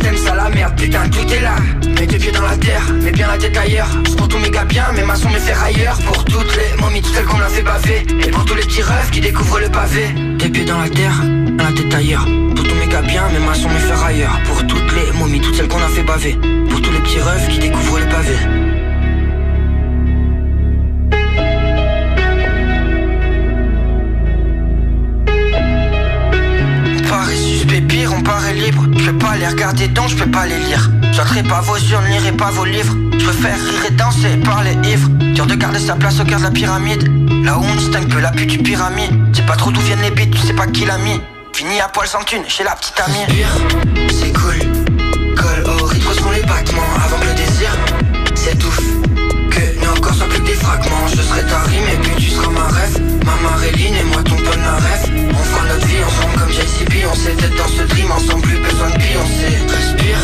[0.00, 1.56] Stem ça la merde, putain tout est là.
[1.98, 3.90] Mets deux pieds dans la terre, mets bien la tête ailleurs.
[4.16, 7.26] Pour tous mes gars bien, mes maçons, mes ferrailleurs Pour toutes les momies, toutes celles
[7.26, 8.06] qu'on a fait baver.
[8.26, 10.08] Et pour tous les petits rêves qui découvrent le pavé.
[10.38, 11.22] Des pieds dans la terre,
[11.58, 12.26] la tête ailleurs.
[12.56, 15.68] Pour tous mes gars bien, mes maçons, mes ferrailleurs Pour toutes les momies, toutes celles
[15.68, 16.38] qu'on a fait baver.
[16.70, 18.69] Pour tous les petits rêves qui découvrent le pavé
[27.50, 28.84] suspect pire, on paraît libre.
[28.96, 30.90] Je peux pas les regarder donc je peux pas les lire.
[31.12, 32.96] J'entrerai pas vos yeux, ne lirai pas vos livres.
[33.18, 35.08] Je préfère rire et danser, parler ivre.
[35.34, 37.02] Dur de garder sa place au cœur de la pyramide.
[37.44, 39.12] Là où on distingue peu la pute du pyramide.
[39.32, 41.20] C'est pas trop d'où viennent les bites, tu sais pas qui l'a mis.
[41.52, 43.44] Fini à poil sans thune, chez la petite amie.
[44.08, 44.58] C'est cool.
[45.36, 47.76] Colle au rythme sont les battements avant que le désir
[48.34, 48.80] s'étouffe.
[49.50, 51.06] Que nos corps soient plus que des fragments.
[51.08, 53.00] Je serai ta rime et puis tu seras ma rêve.
[53.24, 55.64] Ma Maréline et moi ton rêve On fera
[56.00, 57.04] vie ensemble comme JCP.
[57.06, 59.52] On tête dans ce dream ensemble, plus besoin de pioncer.
[59.68, 60.18] Respire,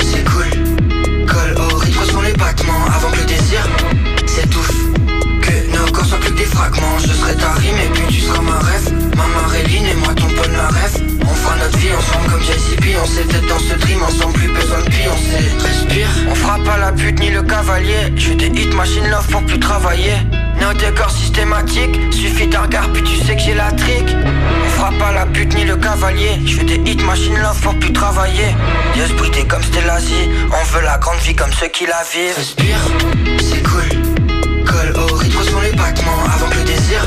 [0.00, 1.26] c'est cool.
[1.26, 3.66] Colle au rythme sont les battements avant que le désir
[4.26, 4.72] s'étouffe.
[5.42, 6.98] Que nos corps soient plus que des fragments.
[6.98, 8.92] Je serai ta rime et puis tu seras ma rêve.
[9.16, 12.96] Ma Maréline et moi ton rêve On fera notre vie ensemble comme JCP.
[13.02, 15.44] On tête dans ce dream ensemble, plus besoin de pioncer.
[15.64, 18.12] Respire, on fera pas la pute ni le cavalier.
[18.16, 20.16] Je des hit machine love pour plus travailler.
[20.58, 24.06] Néo décor systématique, suffit d'un regard puis tu sais que j'ai la trick.
[24.90, 26.40] Pas la pute ni le cavalier.
[26.44, 28.54] Je fais des hits machine love pour plus travailler.
[28.96, 30.28] Se brûler comme Stellasi.
[30.50, 32.36] On veut la grande vie comme ceux qui la vivent.
[32.36, 32.80] Respire,
[33.38, 33.88] c'est cool.
[34.66, 37.06] Colle au rythme sont les battements avant que le désir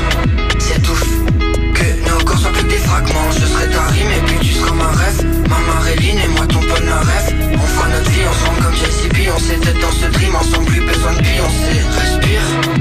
[0.58, 1.04] s'étouffe.
[1.74, 3.30] Que nos corps soient plus que des fragments.
[3.32, 5.26] Je serai ta rime et puis tu seras ma rêve.
[5.50, 9.28] Ma Maréline et moi ton rêve On fera notre vie ensemble comme JCP.
[9.36, 11.82] On tête dans ce dream ensemble, plus besoin de pioncer.
[12.00, 12.75] Respire.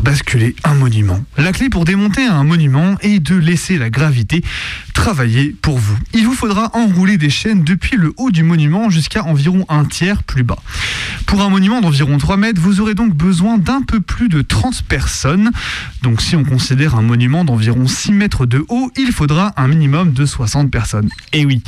[0.00, 4.42] Basculer un monument La clé pour démonter un monument est de laisser la gravité
[4.92, 5.96] travailler pour vous.
[6.12, 10.22] Il vous faudra enrouler des chaînes depuis le haut du monument jusqu'à environ un tiers
[10.22, 10.58] plus bas.
[11.26, 14.82] Pour un monument d'environ 3 mètres, vous aurez donc besoin d'un peu plus de 30
[14.82, 15.50] personnes.
[16.02, 20.12] Donc si on considère un monument d'environ 6 mètres de haut, il faudra un minimum
[20.12, 21.08] de 60 personnes.
[21.32, 21.62] Et oui,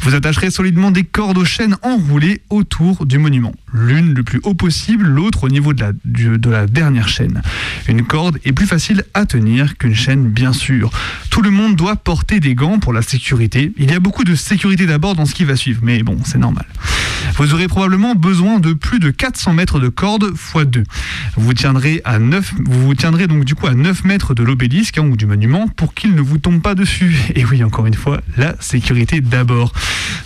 [0.00, 3.52] vous attacherez solidement des cordes aux chaînes enroulées autour du monument.
[3.72, 7.42] L'une le plus haut possible, l'autre au niveau de la, de la dernière chaîne.
[7.88, 10.90] Une corde est plus facile à tenir qu'une chaîne, bien sûr.
[11.30, 13.72] Tout le monde doit porter des gants pour la sécurité.
[13.76, 16.38] Il y a beaucoup de sécurité d'abord dans ce qui va suivre, mais bon, c'est
[16.38, 16.66] normal.
[17.36, 20.84] Vous aurez probablement besoin de plus de 400 mètres de corde x 2.
[21.36, 24.98] Vous tiendrez à 9, vous vous tiendrez donc du coup à 9 mètres de l'obélisque
[24.98, 27.16] hein, ou du monument pour qu'il ne vous tombe pas dessus.
[27.34, 29.72] Et oui, encore une fois, la sécurité d'abord.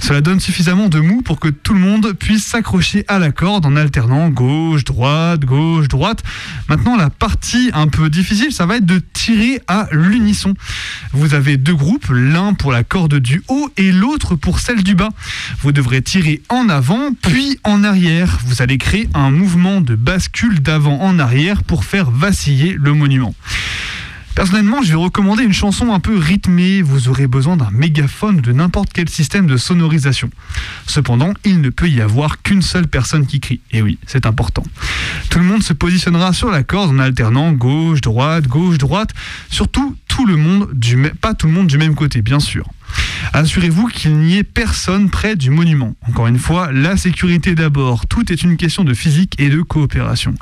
[0.01, 3.67] Cela donne suffisamment de mou pour que tout le monde puisse s'accrocher à la corde
[3.67, 6.23] en alternant gauche, droite, gauche, droite.
[6.69, 10.55] Maintenant, la partie un peu difficile, ça va être de tirer à l'unisson.
[11.13, 14.95] Vous avez deux groupes, l'un pour la corde du haut et l'autre pour celle du
[14.95, 15.11] bas.
[15.61, 18.39] Vous devrez tirer en avant puis en arrière.
[18.45, 23.35] Vous allez créer un mouvement de bascule d'avant en arrière pour faire vaciller le monument.
[24.35, 26.83] Personnellement, je vais recommander une chanson un peu rythmée.
[26.83, 30.29] Vous aurez besoin d'un mégaphone ou de n'importe quel système de sonorisation.
[30.89, 33.61] Cependant, il ne peut y avoir qu'une seule personne qui crie.
[33.71, 34.65] Et oui, c'est important.
[35.31, 39.11] Tout le monde se positionnera sur la corde en alternant gauche, droite, gauche, droite.
[39.51, 42.67] Surtout, tout le monde du pas tout le monde du même côté, bien sûr.
[43.33, 45.95] Assurez-vous qu'il n'y ait personne près du monument.
[46.09, 48.07] Encore une fois, la sécurité d'abord.
[48.07, 50.35] Tout est une question de physique et de coopération.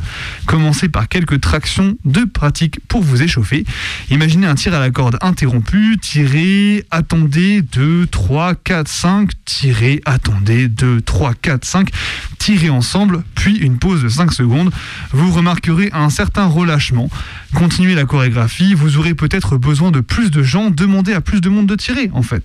[0.46, 3.64] Commencez par quelques tractions de pratique pour vous échauffer.
[4.10, 10.68] Imaginez un tir à la corde interrompu, tirez, attendez, 2, 3, 4, 5, tirez, attendez,
[10.68, 11.90] 2, 3, 4, 5,
[12.38, 14.72] tirez ensemble, puis une pause de 5 secondes.
[15.12, 17.08] Vous remarquerez un certain relâchement.
[17.54, 21.48] Continuez la chorégraphie, vous aurez peut-être besoin de plus de gens, demandez à plus de
[21.48, 22.41] monde de tirer en fait.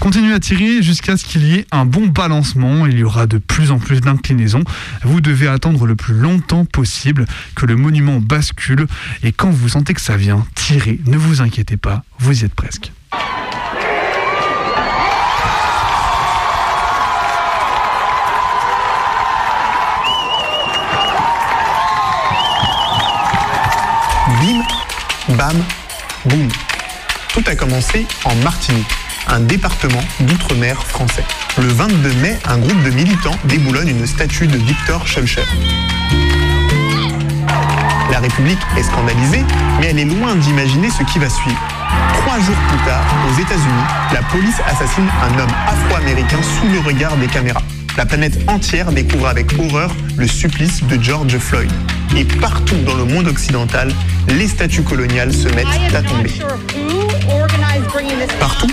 [0.00, 3.38] Continuez à tirer jusqu'à ce qu'il y ait un bon balancement, il y aura de
[3.38, 4.64] plus en plus d'inclinaisons.
[5.02, 8.86] Vous devez attendre le plus longtemps possible que le monument bascule
[9.22, 12.54] et quand vous sentez que ça vient, tirez, ne vous inquiétez pas, vous y êtes
[12.54, 12.92] presque.
[24.40, 25.64] Bim, bam,
[26.26, 26.48] boum.
[27.32, 29.03] Tout a commencé en Martinique.
[29.28, 31.24] Un département d'outre-mer français.
[31.58, 35.44] Le 22 mai, un groupe de militants déboulonne une statue de Victor Schulcher.
[38.10, 39.44] La République est scandalisée,
[39.80, 41.60] mais elle est loin d'imaginer ce qui va suivre.
[42.14, 47.16] Trois jours plus tard, aux États-Unis, la police assassine un homme afro-américain sous le regard
[47.16, 47.62] des caméras.
[47.96, 51.70] La planète entière découvre avec horreur le supplice de George Floyd.
[52.16, 53.92] Et partout dans le monde occidental,
[54.28, 56.32] les statues coloniales se mettent à tomber.
[58.40, 58.70] Partout,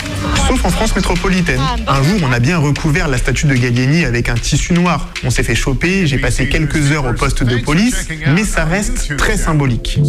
[0.47, 1.59] sauf en France métropolitaine.
[1.87, 5.09] Un jour, on a bien recouvert la statue de Gallieni avec un tissu noir.
[5.23, 9.15] On s'est fait choper, j'ai passé quelques heures au poste de police, mais ça reste
[9.17, 9.99] très symbolique.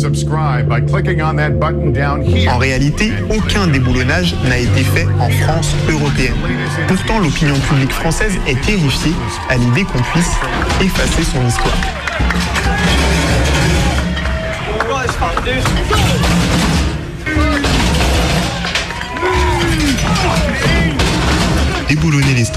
[2.48, 6.34] En réalité, aucun déboulonnage n'a été fait en France européenne.
[6.88, 9.01] Pourtant, l'opinion publique française est terrifiée
[9.48, 10.32] à l'idée qu'on puisse
[10.80, 11.74] effacer son histoire.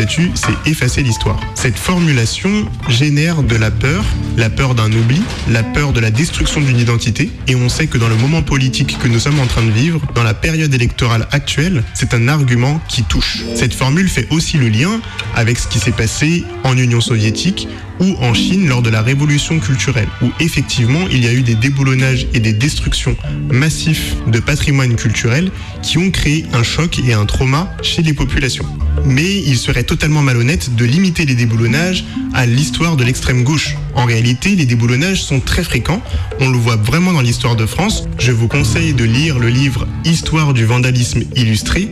[0.07, 1.39] C'est effacer l'histoire.
[1.55, 4.03] Cette formulation génère de la peur,
[4.37, 7.97] la peur d'un oubli, la peur de la destruction d'une identité, et on sait que
[7.97, 11.27] dans le moment politique que nous sommes en train de vivre, dans la période électorale
[11.31, 13.43] actuelle, c'est un argument qui touche.
[13.55, 15.01] Cette formule fait aussi le lien
[15.35, 17.67] avec ce qui s'est passé en Union soviétique
[17.99, 21.55] ou en Chine lors de la révolution culturelle, où effectivement il y a eu des
[21.55, 23.15] déboulonnages et des destructions
[23.49, 25.51] massifs de patrimoine culturel
[25.81, 28.65] qui ont créé un choc et un trauma chez les populations.
[29.05, 33.75] Mais il serait malhonnête de limiter les déboulonnages à l'histoire de l'extrême gauche.
[33.95, 36.01] En réalité, les déboulonnages sont très fréquents,
[36.39, 38.03] on le voit vraiment dans l'histoire de France.
[38.19, 41.89] Je vous conseille de lire le livre Histoire du vandalisme illustré,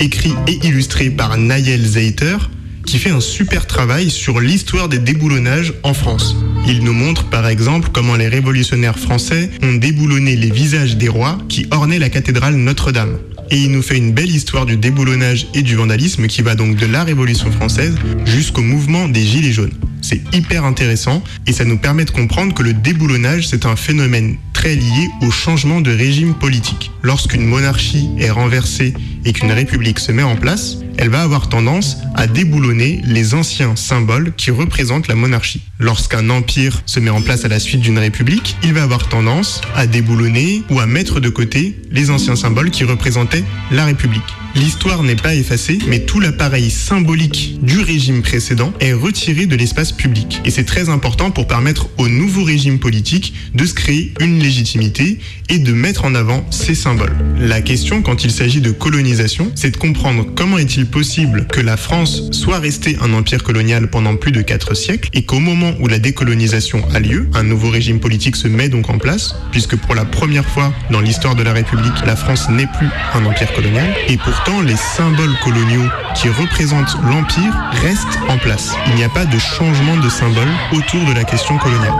[0.00, 2.36] écrit et illustré par Naël Zeiter,
[2.86, 6.36] qui fait un super travail sur l'histoire des déboulonnages en France.
[6.66, 11.38] Il nous montre par exemple comment les révolutionnaires français ont déboulonné les visages des rois
[11.48, 13.18] qui ornaient la cathédrale Notre-Dame.
[13.50, 16.76] Et il nous fait une belle histoire du déboulonnage et du vandalisme qui va donc
[16.76, 17.94] de la Révolution française
[18.26, 19.72] jusqu'au mouvement des Gilets jaunes.
[20.02, 24.36] C'est hyper intéressant et ça nous permet de comprendre que le déboulonnage, c'est un phénomène
[24.52, 26.90] très lié au changement de régime politique.
[27.02, 28.92] Lorsqu'une monarchie est renversée
[29.24, 33.76] et qu'une république se met en place, elle va avoir tendance à déboulonner les anciens
[33.76, 35.62] symboles qui représentent la monarchie.
[35.78, 39.60] Lorsqu'un empire se met en place à la suite d'une république, il va avoir tendance
[39.76, 44.22] à déboulonner ou à mettre de côté les anciens symboles qui représentaient la république.
[44.54, 49.92] L'histoire n'est pas effacée, mais tout l'appareil symbolique du régime précédent est retiré de l'espace
[49.92, 50.40] public.
[50.44, 55.20] Et c'est très important pour permettre au nouveau régime politique de se créer une légitimité
[55.48, 57.14] et de mettre en avant ces symboles.
[57.38, 61.76] La question quand il s'agit de colonisation, c'est de comprendre comment est-il possible que la
[61.76, 65.88] France soit restée un empire colonial pendant plus de 4 siècles et qu'au moment où
[65.88, 69.94] la décolonisation a lieu, un nouveau régime politique se met donc en place, puisque pour
[69.94, 73.94] la première fois dans l'histoire de la République, la France n'est plus un empire colonial,
[74.08, 78.74] et pourtant les symboles coloniaux qui représentent l'empire restent en place.
[78.88, 81.94] Il n'y a pas de changement de symbole autour de la question coloniale.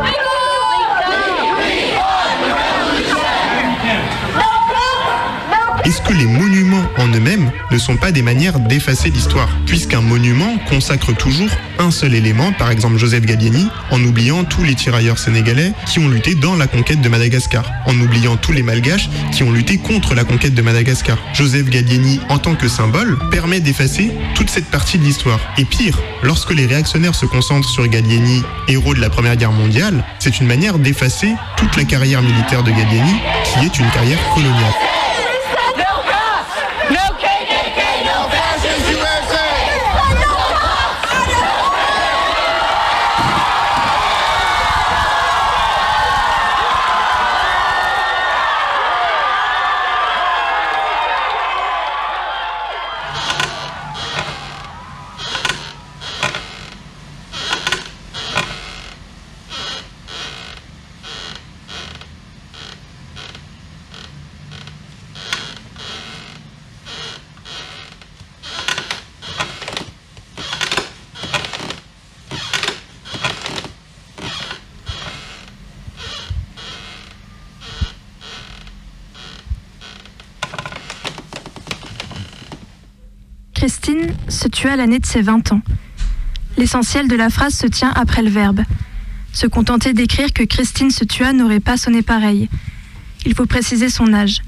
[5.84, 10.56] Est-ce que les monuments en eux-mêmes ne sont pas des manières d'effacer l'histoire Puisqu'un monument
[10.68, 15.72] consacre toujours un seul élément, par exemple Joseph Gallieni, en oubliant tous les tirailleurs sénégalais
[15.86, 19.52] qui ont lutté dans la conquête de Madagascar, en oubliant tous les malgaches qui ont
[19.52, 21.18] lutté contre la conquête de Madagascar.
[21.34, 25.40] Joseph Gallieni, en tant que symbole, permet d'effacer toute cette partie de l'histoire.
[25.56, 30.04] Et pire, lorsque les réactionnaires se concentrent sur Gallieni, héros de la Première Guerre mondiale,
[30.18, 33.14] c'est une manière d'effacer toute la carrière militaire de Gallieni,
[33.44, 34.97] qui est une carrière coloniale.
[84.64, 85.62] À l'année de ses 20 ans.
[86.56, 88.62] L'essentiel de la phrase se tient après le verbe.
[89.32, 92.48] Se contenter d'écrire que Christine se tua n'aurait pas sonné pareil.
[93.24, 94.42] Il faut préciser son âge.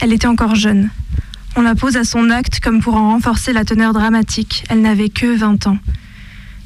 [0.00, 0.90] Elle était encore jeune.
[1.56, 4.64] On la pose à son acte comme pour en renforcer la teneur dramatique.
[4.70, 5.78] Elle n'avait que 20 ans.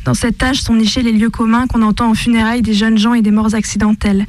[0.05, 3.15] Dans cet âge sont nichés les lieux communs qu'on entend en funérailles des jeunes gens
[3.15, 4.27] et des morts accidentelles.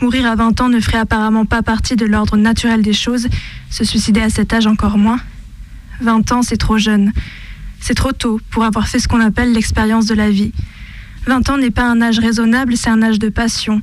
[0.00, 3.28] Mourir à 20 ans ne ferait apparemment pas partie de l'ordre naturel des choses,
[3.68, 5.20] se suicider à cet âge encore moins.
[6.00, 7.12] 20 ans, c'est trop jeune.
[7.80, 10.52] C'est trop tôt pour avoir fait ce qu'on appelle l'expérience de la vie.
[11.26, 13.82] 20 ans n'est pas un âge raisonnable, c'est un âge de passion.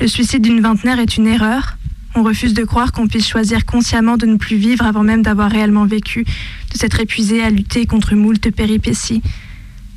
[0.00, 1.78] Le suicide d'une vingtenaire est une erreur.
[2.14, 5.50] On refuse de croire qu'on puisse choisir consciemment de ne plus vivre avant même d'avoir
[5.50, 9.22] réellement vécu, de s'être épuisé à lutter contre moult péripéties.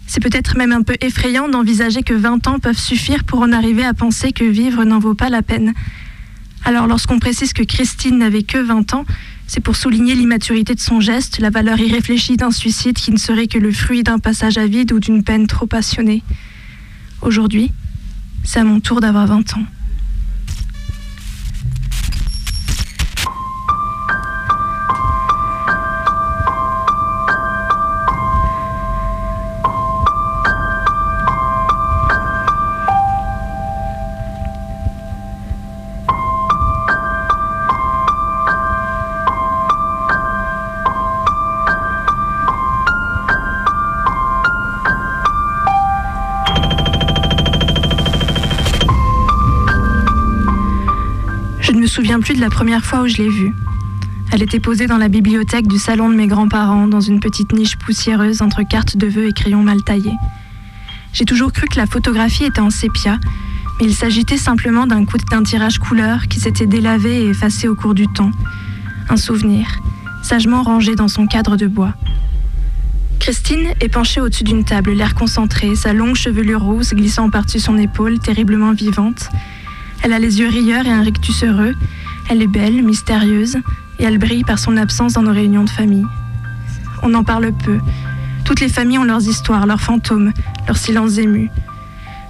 [0.07, 3.85] C'est peut-être même un peu effrayant d'envisager que 20 ans peuvent suffire pour en arriver
[3.85, 5.73] à penser que vivre n'en vaut pas la peine.
[6.65, 9.05] Alors lorsqu'on précise que Christine n'avait que 20 ans,
[9.49, 13.47] c'est pour souligner l'immaturité de son geste, la valeur irréfléchie d'un suicide qui ne serait
[13.47, 16.21] que le fruit d'un passage à vide ou d'une peine trop passionnée.
[17.23, 17.71] Aujourd'hui,
[18.43, 19.65] c'est à mon tour d'avoir 20 ans.
[52.59, 53.53] Première fois où je l'ai vue.
[54.33, 57.77] Elle était posée dans la bibliothèque du salon de mes grands-parents, dans une petite niche
[57.77, 60.17] poussiéreuse entre cartes de vœux et crayons mal taillés.
[61.13, 63.17] J'ai toujours cru que la photographie était en sépia,
[63.79, 67.93] mais il s'agitait simplement d'un d'un tirage couleur qui s'était délavé et effacé au cours
[67.93, 68.31] du temps.
[69.07, 69.65] Un souvenir,
[70.21, 71.93] sagement rangé dans son cadre de bois.
[73.21, 77.77] Christine est penchée au-dessus d'une table, l'air concentré, sa longue chevelure rousse glissant par-dessus son
[77.77, 79.29] épaule, terriblement vivante.
[80.03, 81.73] Elle a les yeux rieurs et un rictus heureux.
[82.29, 83.57] Elle est belle, mystérieuse,
[83.97, 86.05] et elle brille par son absence dans nos réunions de famille.
[87.01, 87.79] On en parle peu.
[88.45, 90.31] Toutes les familles ont leurs histoires, leurs fantômes,
[90.67, 91.49] leurs silences émus.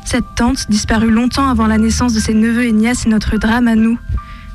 [0.06, 3.68] Cette tante, disparue longtemps avant la naissance de ses neveux et nièces, est notre drame
[3.68, 4.00] à nous.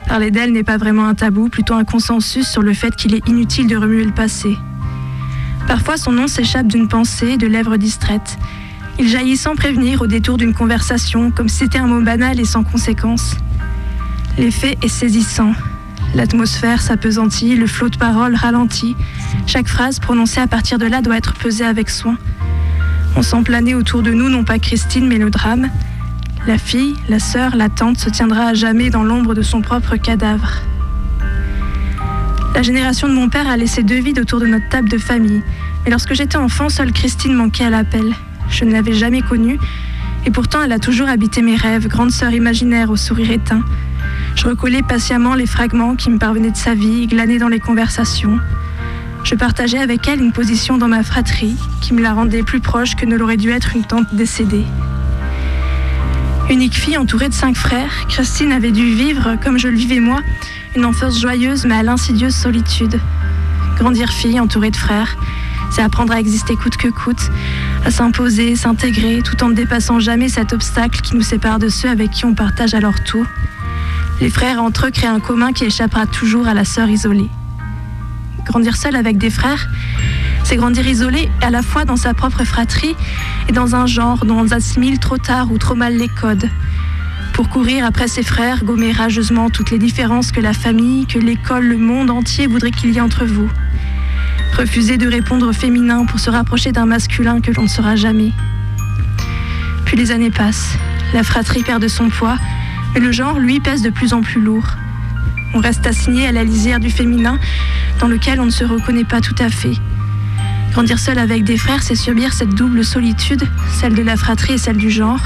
[0.09, 3.29] Parler d'elle n'est pas vraiment un tabou, plutôt un consensus sur le fait qu'il est
[3.29, 4.57] inutile de remuer le passé.
[5.69, 8.39] Parfois, son nom s'échappe d'une pensée, de lèvres distraites.
[8.99, 12.45] Il jaillit sans prévenir au détour d'une conversation, comme si c'était un mot banal et
[12.45, 13.37] sans conséquence.
[14.37, 15.53] L'effet est saisissant.
[16.15, 18.97] L'atmosphère s'apesantit, le flot de paroles ralentit.
[19.47, 22.17] Chaque phrase prononcée à partir de là doit être pesée avec soin.
[23.17, 25.71] On sent planer autour de nous non pas Christine mais le drame.
[26.49, 29.95] La fille, la sœur, la tante se tiendra à jamais dans l'ombre de son propre
[29.97, 30.63] cadavre.
[32.57, 35.43] La génération de mon père a laissé deux vides autour de notre table de famille.
[35.85, 38.15] Mais lorsque j'étais enfant, seule Christine manquait à l'appel.
[38.49, 39.59] Je ne l'avais jamais connue,
[40.27, 43.63] et pourtant elle a toujours habité mes rêves, grande sœur imaginaire au sourire éteint.
[44.35, 48.39] Je recollais patiemment les fragments qui me parvenaient de sa vie, glanés dans les conversations.
[49.23, 52.95] Je partageais avec elle une position dans ma fratrie qui me la rendait plus proche
[52.95, 54.65] que ne l'aurait dû être une tante décédée.
[56.51, 60.21] Unique fille entourée de cinq frères, Christine avait dû vivre, comme je le vivais moi,
[60.77, 63.01] une enfance joyeuse mais à l'insidieuse solitude.
[63.79, 65.17] Grandir fille entourée de frères,
[65.71, 67.31] c'est apprendre à exister coûte que coûte,
[67.87, 71.89] à s'imposer, s'intégrer, tout en ne dépassant jamais cet obstacle qui nous sépare de ceux
[71.89, 73.27] avec qui on partage alors tout.
[74.21, 77.29] Les frères entre eux créent un commun qui échappera toujours à la sœur isolée.
[78.47, 79.69] Grandir seul avec des frères,
[80.45, 82.95] c'est grandir isolé à la fois dans sa propre fratrie
[83.49, 86.49] et dans un genre dont on assimile trop tard ou trop mal les codes.
[87.33, 91.65] Pour courir après ses frères, gommer rageusement toutes les différences que la famille, que l'école,
[91.65, 93.49] le monde entier voudrait qu'il y ait entre vous.
[94.57, 98.31] Refuser de répondre au féminin pour se rapprocher d'un masculin que l'on ne sera jamais.
[99.85, 100.79] Puis les années passent,
[101.13, 102.37] la fratrie perd de son poids,
[103.01, 104.77] le genre, lui, pèse de plus en plus lourd.
[105.55, 107.39] On reste assigné à la lisière du féminin,
[108.01, 109.75] dans lequel on ne se reconnaît pas tout à fait.
[110.73, 113.45] Grandir seul avec des frères, c'est subir cette double solitude,
[113.81, 115.21] celle de la fratrie et celle du genre.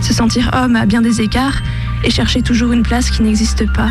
[0.00, 1.60] Se sentir homme à bien des égards
[2.02, 3.90] et chercher toujours une place qui n'existe pas.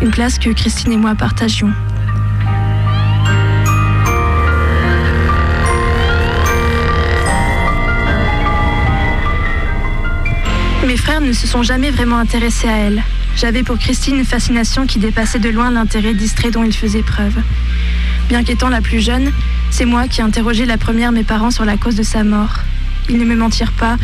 [0.00, 1.72] Une place que Christine et moi partagions.
[11.20, 13.02] Ne se sont jamais vraiment intéressés à elle.
[13.36, 17.36] J'avais pour Christine une fascination qui dépassait de loin l'intérêt distrait dont il faisait preuve.
[18.28, 19.30] Bien qu'étant la plus jeune,
[19.70, 22.60] c'est moi qui interrogeais la première mes parents sur la cause de sa mort.
[23.10, 23.96] Ils ne me mentirent pas.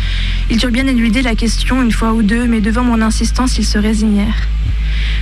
[0.50, 3.66] Ils durent bien éluder la question une fois ou deux, mais devant mon insistance, ils
[3.66, 4.48] se résignèrent.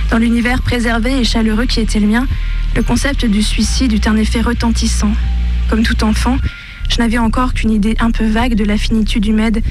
[0.09, 2.27] Dans l'univers préservé et chaleureux qui était le mien,
[2.75, 5.13] le concept du suicide eut un effet retentissant.
[5.69, 6.37] Comme tout enfant,
[6.89, 9.61] je n'avais encore qu'une idée un peu vague de la finitude humaine,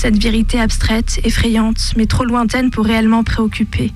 [0.00, 3.92] cette vérité abstraite, effrayante, mais trop lointaine pour réellement préoccuper.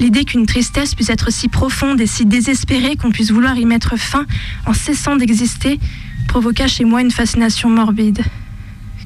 [0.00, 3.96] L'idée qu'une tristesse puisse être si profonde et si désespérée qu'on puisse vouloir y mettre
[3.98, 4.26] fin
[4.66, 5.80] en cessant d'exister
[6.26, 8.20] provoqua chez moi une fascination morbide.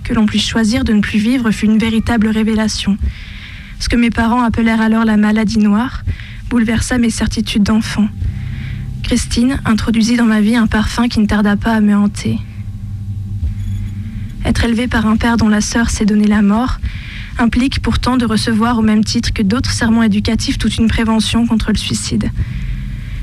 [0.03, 2.99] Que l'on puisse choisir de ne plus vivre fut une véritable révélation.
[3.79, 6.03] Ce que mes parents appelèrent alors la maladie noire
[6.51, 8.09] bouleversa mes certitudes d'enfant.
[9.05, 12.41] Christine introduisit dans ma vie un parfum qui ne tarda pas à me hanter.
[14.44, 16.78] Être élevé par un père dont la sœur s'est donné la mort
[17.39, 21.70] implique pourtant de recevoir au même titre que d'autres sermons éducatifs toute une prévention contre
[21.73, 22.31] le suicide.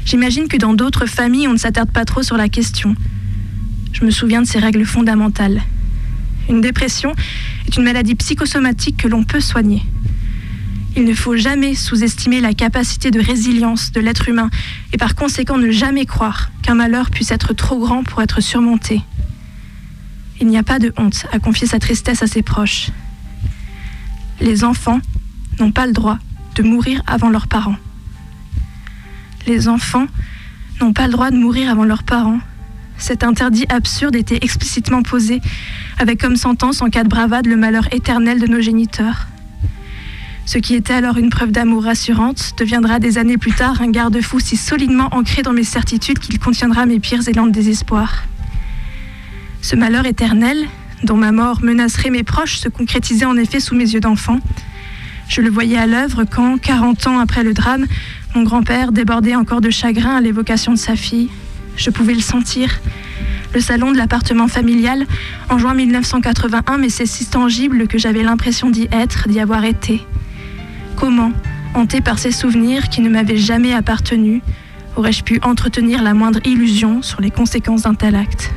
[0.05, 2.95] J'imagine que dans d'autres familles, on ne s'attarde pas trop sur la question.
[3.93, 5.61] Je me souviens de ces règles fondamentales.
[6.49, 7.13] Une dépression
[7.67, 9.83] est une maladie psychosomatique que l'on peut soigner.
[10.95, 14.49] Il ne faut jamais sous-estimer la capacité de résilience de l'être humain
[14.93, 19.01] et par conséquent ne jamais croire qu'un malheur puisse être trop grand pour être surmonté.
[20.41, 22.91] Il n'y a pas de honte à confier sa tristesse à ses proches.
[24.40, 25.02] Les enfants
[25.60, 26.18] n'ont pas le droit
[26.56, 27.76] de mourir avant leurs parents.
[29.48, 30.07] Les enfants
[30.80, 32.40] n'ont pas le droit de mourir avant leurs parents.
[32.98, 35.41] Cet interdit absurde était explicitement posé,
[35.98, 39.28] avec comme sentence en cas de bravade le malheur éternel de nos géniteurs.
[40.45, 44.40] Ce qui était alors une preuve d'amour rassurante deviendra des années plus tard un garde-fou
[44.40, 48.24] si solidement ancré dans mes certitudes qu'il contiendra mes pires élans de désespoir.
[49.61, 50.57] Ce malheur éternel,
[51.03, 54.40] dont ma mort menacerait mes proches, se concrétisait en effet sous mes yeux d'enfant.
[55.27, 57.86] Je le voyais à l'œuvre quand, 40 ans après le drame,
[58.36, 61.30] mon grand-père débordait encore de chagrin à l'évocation de sa fille.
[61.76, 62.80] Je pouvais le sentir.
[63.53, 65.06] Le salon de l'appartement familial,
[65.49, 70.02] en juin 1981, mais c'est si tangible que j'avais l'impression d'y être, d'y avoir été.
[70.95, 71.31] Comment,
[71.73, 74.41] hanté par ces souvenirs qui ne m'avaient jamais appartenu,
[74.95, 78.52] aurais-je pu entretenir la moindre illusion sur les conséquences d'un tel acte?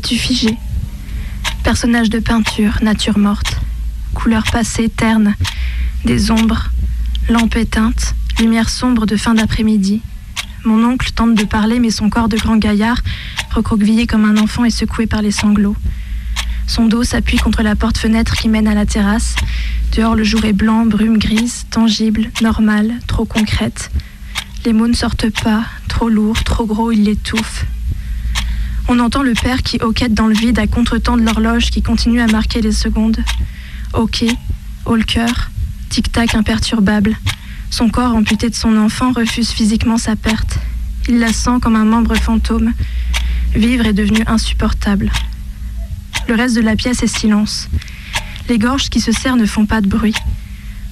[0.00, 0.56] Statue.
[1.62, 3.60] Personnage de peinture, nature morte.
[4.14, 5.34] Couleur passée, terne.
[6.06, 6.70] Des ombres.
[7.28, 8.14] Lampe éteinte.
[8.38, 10.00] Lumière sombre de fin d'après-midi.
[10.64, 13.00] Mon oncle tente de parler, mais son corps de grand gaillard,
[13.50, 15.76] recroquevillé comme un enfant, est secoué par les sanglots.
[16.66, 19.36] Son dos s'appuie contre la porte-fenêtre qui mène à la terrasse.
[19.94, 23.90] Dehors, le jour est blanc, brume grise, tangible, normale, trop concrète.
[24.64, 27.66] Les mots ne sortent pas, trop lourds, trop gros, ils l'étouffent.
[28.88, 32.20] On entend le père qui hoquette dans le vide à contre-temps de l'horloge qui continue
[32.20, 33.18] à marquer les secondes.
[33.92, 34.24] Ok,
[34.96, 35.50] le cœur,
[35.88, 37.16] tic-tac imperturbable.
[37.70, 40.58] Son corps amputé de son enfant refuse physiquement sa perte.
[41.08, 42.72] Il la sent comme un membre fantôme.
[43.54, 45.10] Vivre est devenu insupportable.
[46.28, 47.68] Le reste de la pièce est silence.
[48.48, 50.14] Les gorges qui se serrent ne font pas de bruit.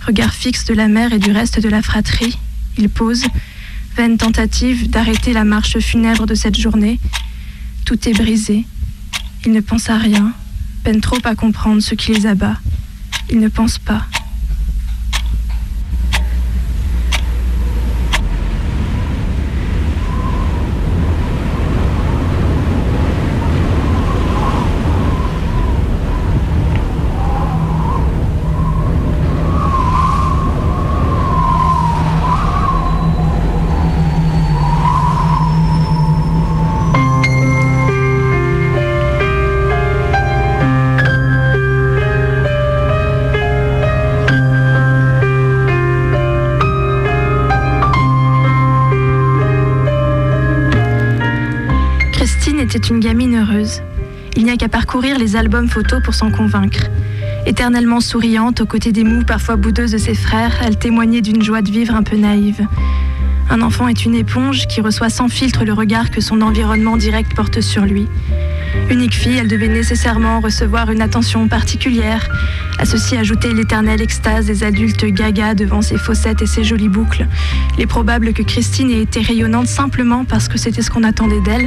[0.06, 2.38] Regard fixe de la mère et du reste de la fratrie,
[2.78, 3.24] il pose,
[3.96, 6.98] vaine tentative d'arrêter la marche funèbre de cette journée.
[7.88, 8.66] Tout est brisé.
[9.46, 10.34] Il ne pense à rien,
[10.84, 12.58] peine trop à comprendre ce qui les abat.
[13.30, 14.04] Il ne pense pas.
[55.00, 56.80] Les albums photos pour s'en convaincre.
[57.46, 61.62] Éternellement souriante, aux côtés des mous parfois boudeuses de ses frères, elle témoignait d'une joie
[61.62, 62.66] de vivre un peu naïve.
[63.48, 67.34] Un enfant est une éponge qui reçoit sans filtre le regard que son environnement direct
[67.34, 68.08] porte sur lui.
[68.90, 72.28] Unique fille, elle devait nécessairement recevoir une attention particulière.
[72.78, 77.26] À ceci ajouter l'éternelle extase des adultes gaga devant ses fossettes et ses jolies boucles.
[77.76, 81.40] Il est probable que Christine ait été rayonnante simplement parce que c'était ce qu'on attendait
[81.40, 81.66] d'elle,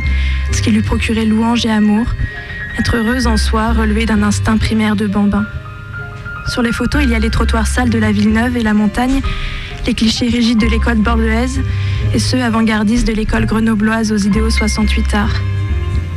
[0.51, 2.05] ce qui lui procurait louange et amour.
[2.79, 5.45] Être heureuse en soi, relevée d'un instinct primaire de bambin.
[6.47, 8.73] Sur les photos, il y a les trottoirs sales de la ville neuve et la
[8.73, 9.21] montagne,
[9.85, 11.61] les clichés rigides de l'école bordelaise
[12.13, 15.41] et ceux avant-gardistes de l'école grenobloise aux idéaux 68 arts.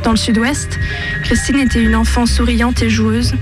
[0.03, 0.79] Dans le sud-ouest,
[1.23, 3.33] Christine était une enfant souriante et joueuse.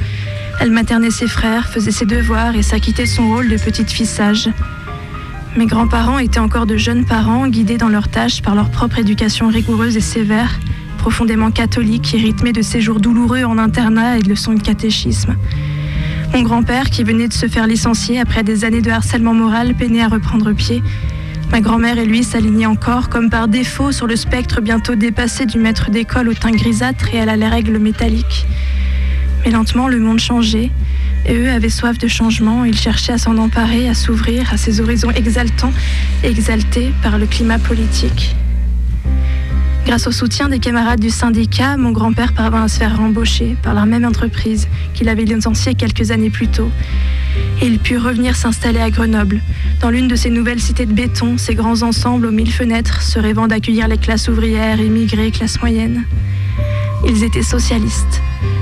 [0.60, 4.50] Elle maternait ses frères, faisait ses devoirs et s'acquittait son rôle de petite fille sage.
[5.56, 9.50] Mes grands-parents étaient encore de jeunes parents, guidés dans leurs tâches par leur propre éducation
[9.50, 10.60] rigoureuse et sévère,
[11.04, 15.36] profondément catholique et rythmée de séjours douloureux en internat et de leçons de catéchisme.
[16.34, 20.02] Mon grand-père, qui venait de se faire licencier après des années de harcèlement moral, peinait
[20.02, 20.82] à reprendre pied.
[21.52, 25.58] Ma grand-mère et lui s'alignaient encore, comme par défaut, sur le spectre bientôt dépassé du
[25.58, 28.46] maître d'école au teint grisâtre et à la règle métallique.
[29.44, 30.72] Mais lentement, le monde changeait,
[31.26, 32.64] et eux avaient soif de changement.
[32.64, 35.74] Ils cherchaient à s'en emparer, à s'ouvrir à ces horizons exaltants,
[36.24, 38.38] exaltés par le climat politique.
[39.86, 43.74] Grâce au soutien des camarades du syndicat, mon grand-père parvint à se faire embaucher par
[43.74, 46.70] la même entreprise qu'il avait licenciée quelques années plus tôt.
[47.62, 49.42] Et il put revenir s'installer à Grenoble,
[49.82, 53.20] dans l'une de ces nouvelles cités de béton, ces grands ensembles aux mille fenêtres, se
[53.20, 56.06] rêvant d'accueillir les classes ouvrières, immigrées, classes moyennes.
[57.06, 58.22] Ils étaient socialistes.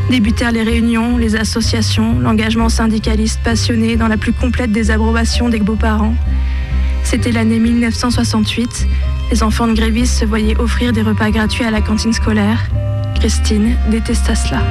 [0.09, 6.15] Débutèrent les réunions, les associations, l'engagement syndicaliste passionné dans la plus complète désapprobation des beaux-parents.
[7.03, 8.87] C'était l'année 1968.
[9.31, 12.67] Les enfants de grévistes se voyaient offrir des repas gratuits à la cantine scolaire.
[13.15, 14.61] Christine détesta cela.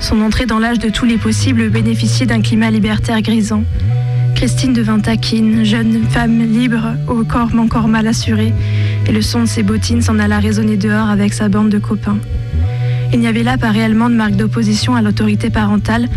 [0.00, 3.64] Son entrée dans l'âge de tous les possibles bénéficiait d'un climat libertaire grisant.
[4.34, 8.52] Christine devint taquine, jeune femme libre, au corps encore mal assuré,
[9.06, 12.18] et le son de ses bottines s'en alla résonner dehors avec sa bande de copains.
[13.12, 16.08] Il n'y avait là pas réellement de marque d'opposition à l'autorité parentale.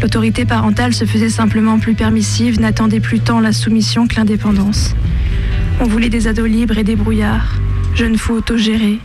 [0.00, 4.94] L'autorité parentale se faisait simplement plus permissive, n'attendait plus tant la soumission que l'indépendance.
[5.80, 7.56] On voulait des ados libres et des brouillards,
[7.94, 9.00] jeunes fous autogérés.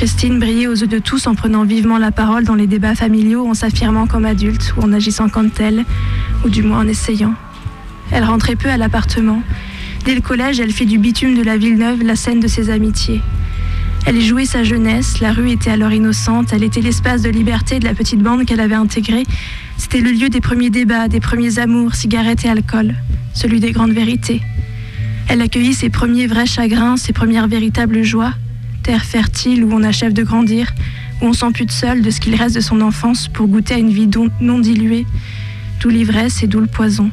[0.00, 3.46] Christine brillait aux yeux de tous en prenant vivement la parole dans les débats familiaux,
[3.46, 5.84] en s'affirmant comme adulte ou en agissant comme telle,
[6.42, 7.34] ou du moins en essayant.
[8.10, 9.42] Elle rentrait peu à l'appartement.
[10.06, 13.20] Dès le collège, elle fit du bitume de la Villeneuve la scène de ses amitiés.
[14.06, 17.84] Elle jouait sa jeunesse, la rue était alors innocente, elle était l'espace de liberté de
[17.84, 19.24] la petite bande qu'elle avait intégrée.
[19.76, 22.94] C'était le lieu des premiers débats, des premiers amours, cigarettes et alcool,
[23.34, 24.40] celui des grandes vérités.
[25.28, 28.32] Elle accueillit ses premiers vrais chagrins, ses premières véritables joies,
[28.82, 30.72] terre fertile où on achève de grandir,
[31.20, 33.90] où on s'ampute seul de ce qu'il reste de son enfance pour goûter à une
[33.90, 34.08] vie
[34.40, 35.06] non diluée,
[35.80, 37.10] d'où l'ivresse et d'où le poison.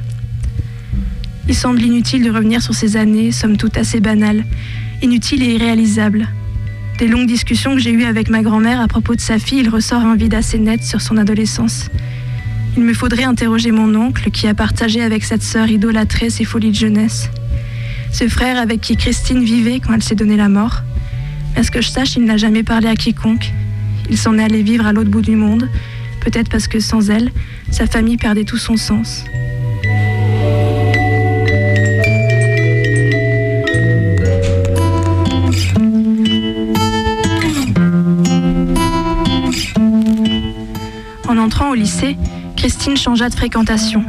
[1.47, 4.43] Il semble inutile de revenir sur ces années, somme toute assez banales,
[5.01, 6.27] inutiles et irréalisables.
[6.99, 9.69] Des longues discussions que j'ai eues avec ma grand-mère à propos de sa fille, il
[9.69, 11.89] ressort un vide assez net sur son adolescence.
[12.75, 16.71] Il me faudrait interroger mon oncle qui a partagé avec cette sœur idolâtrée ses folies
[16.71, 17.29] de jeunesse.
[18.11, 20.81] Ce frère avec qui Christine vivait quand elle s'est donné la mort.
[21.57, 23.51] À ce que je sache, il n'a jamais parlé à quiconque.
[24.11, 25.67] Il s'en est allé vivre à l'autre bout du monde,
[26.21, 27.31] peut-être parce que sans elle,
[27.71, 29.23] sa famille perdait tout son sens.
[41.27, 42.17] En entrant au lycée,
[42.55, 44.05] Christine changea de fréquentation.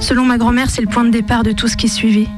[0.00, 2.28] Selon ma grand-mère, c'est le point de départ de tout ce qui suivit.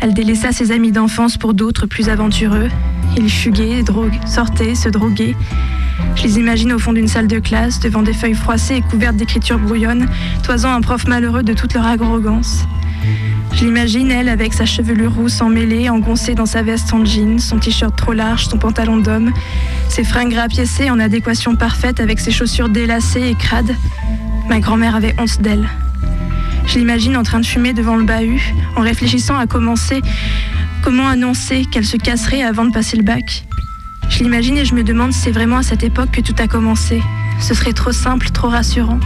[0.00, 2.70] Elle délaissa ses amis d'enfance pour d'autres plus aventureux.
[3.16, 3.84] Ils fuguaient,
[4.26, 5.36] sortaient, se droguaient.
[6.16, 9.16] Je les imagine au fond d'une salle de classe, devant des feuilles froissées et couvertes
[9.16, 10.08] d'écritures brouillonnes,
[10.42, 12.66] toisant un prof malheureux de toute leur arrogance.
[13.52, 17.58] Je l'imagine, elle, avec sa chevelure rousse emmêlée, engoncée dans sa veste en jean, son
[17.58, 19.32] t-shirt trop large, son pantalon d'homme,
[19.88, 23.76] ses fringues rapiécées en adéquation parfaite avec ses chaussures délacées et crades.
[24.48, 25.68] Ma grand-mère avait honte d'elle.
[26.66, 30.00] Je l'imagine en train de fumer devant le bahut, en réfléchissant à commencer,
[30.84, 33.46] comment annoncer qu'elle se casserait avant de passer le bac.
[34.10, 36.46] Je l'imagine et je me demande si c'est vraiment à cette époque que tout a
[36.46, 37.02] commencé.
[37.40, 39.00] Ce serait trop simple, trop rassurant.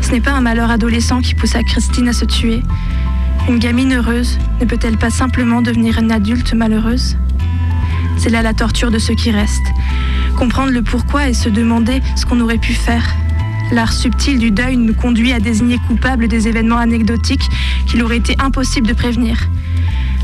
[0.00, 2.60] Ce n'est pas un malheur adolescent qui poussa Christine à se tuer.
[3.48, 7.16] Une gamine heureuse ne peut-elle pas simplement devenir une adulte malheureuse?
[8.18, 9.72] C'est là la torture de ceux qui restent.
[10.36, 13.04] Comprendre le pourquoi et se demander ce qu'on aurait pu faire.
[13.70, 17.48] L'art subtil du deuil nous conduit à désigner coupable des événements anecdotiques
[17.86, 19.38] qu'il aurait été impossible de prévenir.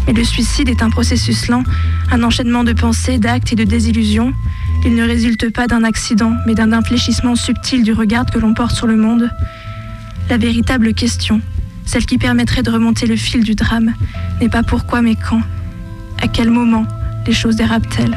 [0.09, 1.65] Mais le suicide est un processus lent,
[2.11, 4.33] un enchaînement de pensées, d'actes et de désillusions.
[4.87, 8.75] Il ne résulte pas d'un accident, mais d'un infléchissement subtil du regard que l'on porte
[8.75, 9.31] sur le monde.
[10.31, 11.43] La véritable question,
[11.85, 13.93] celle qui permettrait de remonter le fil du drame,
[14.41, 15.43] n'est pas pourquoi mais quand.
[16.23, 16.87] À quel moment
[17.27, 18.17] les choses dérapent-elles?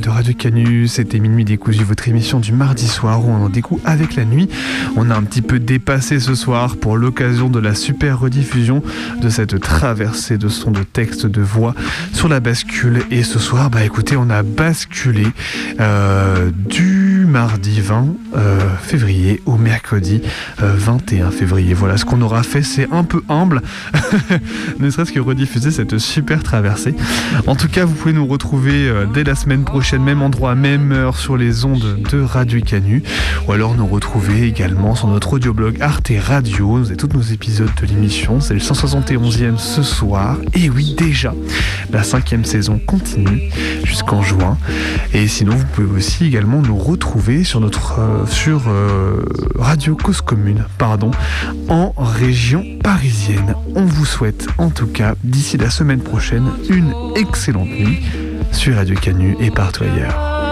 [0.00, 0.88] De Radio Canu.
[0.88, 4.48] C'était Minuit décousu, votre émission du mardi soir où on en découvre avec la nuit.
[4.96, 8.82] On a un petit peu dépassé ce soir pour l'occasion de la super rediffusion
[9.20, 11.74] de cette traversée de sons, de textes, de voix
[12.12, 13.02] sur la bascule.
[13.10, 15.26] Et ce soir, bah écoutez, on a basculé
[15.80, 18.04] euh, du mardi 20 euh,
[18.82, 20.22] février au mercredi
[20.62, 21.74] euh, 21 février.
[21.74, 23.62] Voilà, ce qu'on aura fait, c'est un peu humble,
[24.78, 26.94] ne serait-ce que rediffuser cette super traversée.
[27.46, 30.92] En tout cas, vous pouvez nous retrouver euh, dès la semaine prochaine, même endroit, même
[30.92, 33.02] heure, sur les ondes de Radio Canu,
[33.46, 36.78] ou alors nous retrouver également sur notre audioblog Arte Radio.
[36.78, 38.40] Vous avez tous nos épisodes de l'émission.
[38.40, 40.36] C'est le 171e ce soir.
[40.54, 41.34] Et oui, déjà,
[41.90, 43.50] la cinquième saison continue
[43.84, 44.58] jusqu'en juin.
[45.14, 49.24] Et sinon, vous pouvez aussi également nous retrouver sur notre euh, sur euh,
[49.58, 51.10] Radio Cause Commune, pardon,
[51.68, 53.54] en région parisienne.
[53.74, 58.02] On vous souhaite en tout cas d'ici la semaine prochaine une excellente nuit
[58.52, 60.42] sur Radio Canu et partout ailleurs.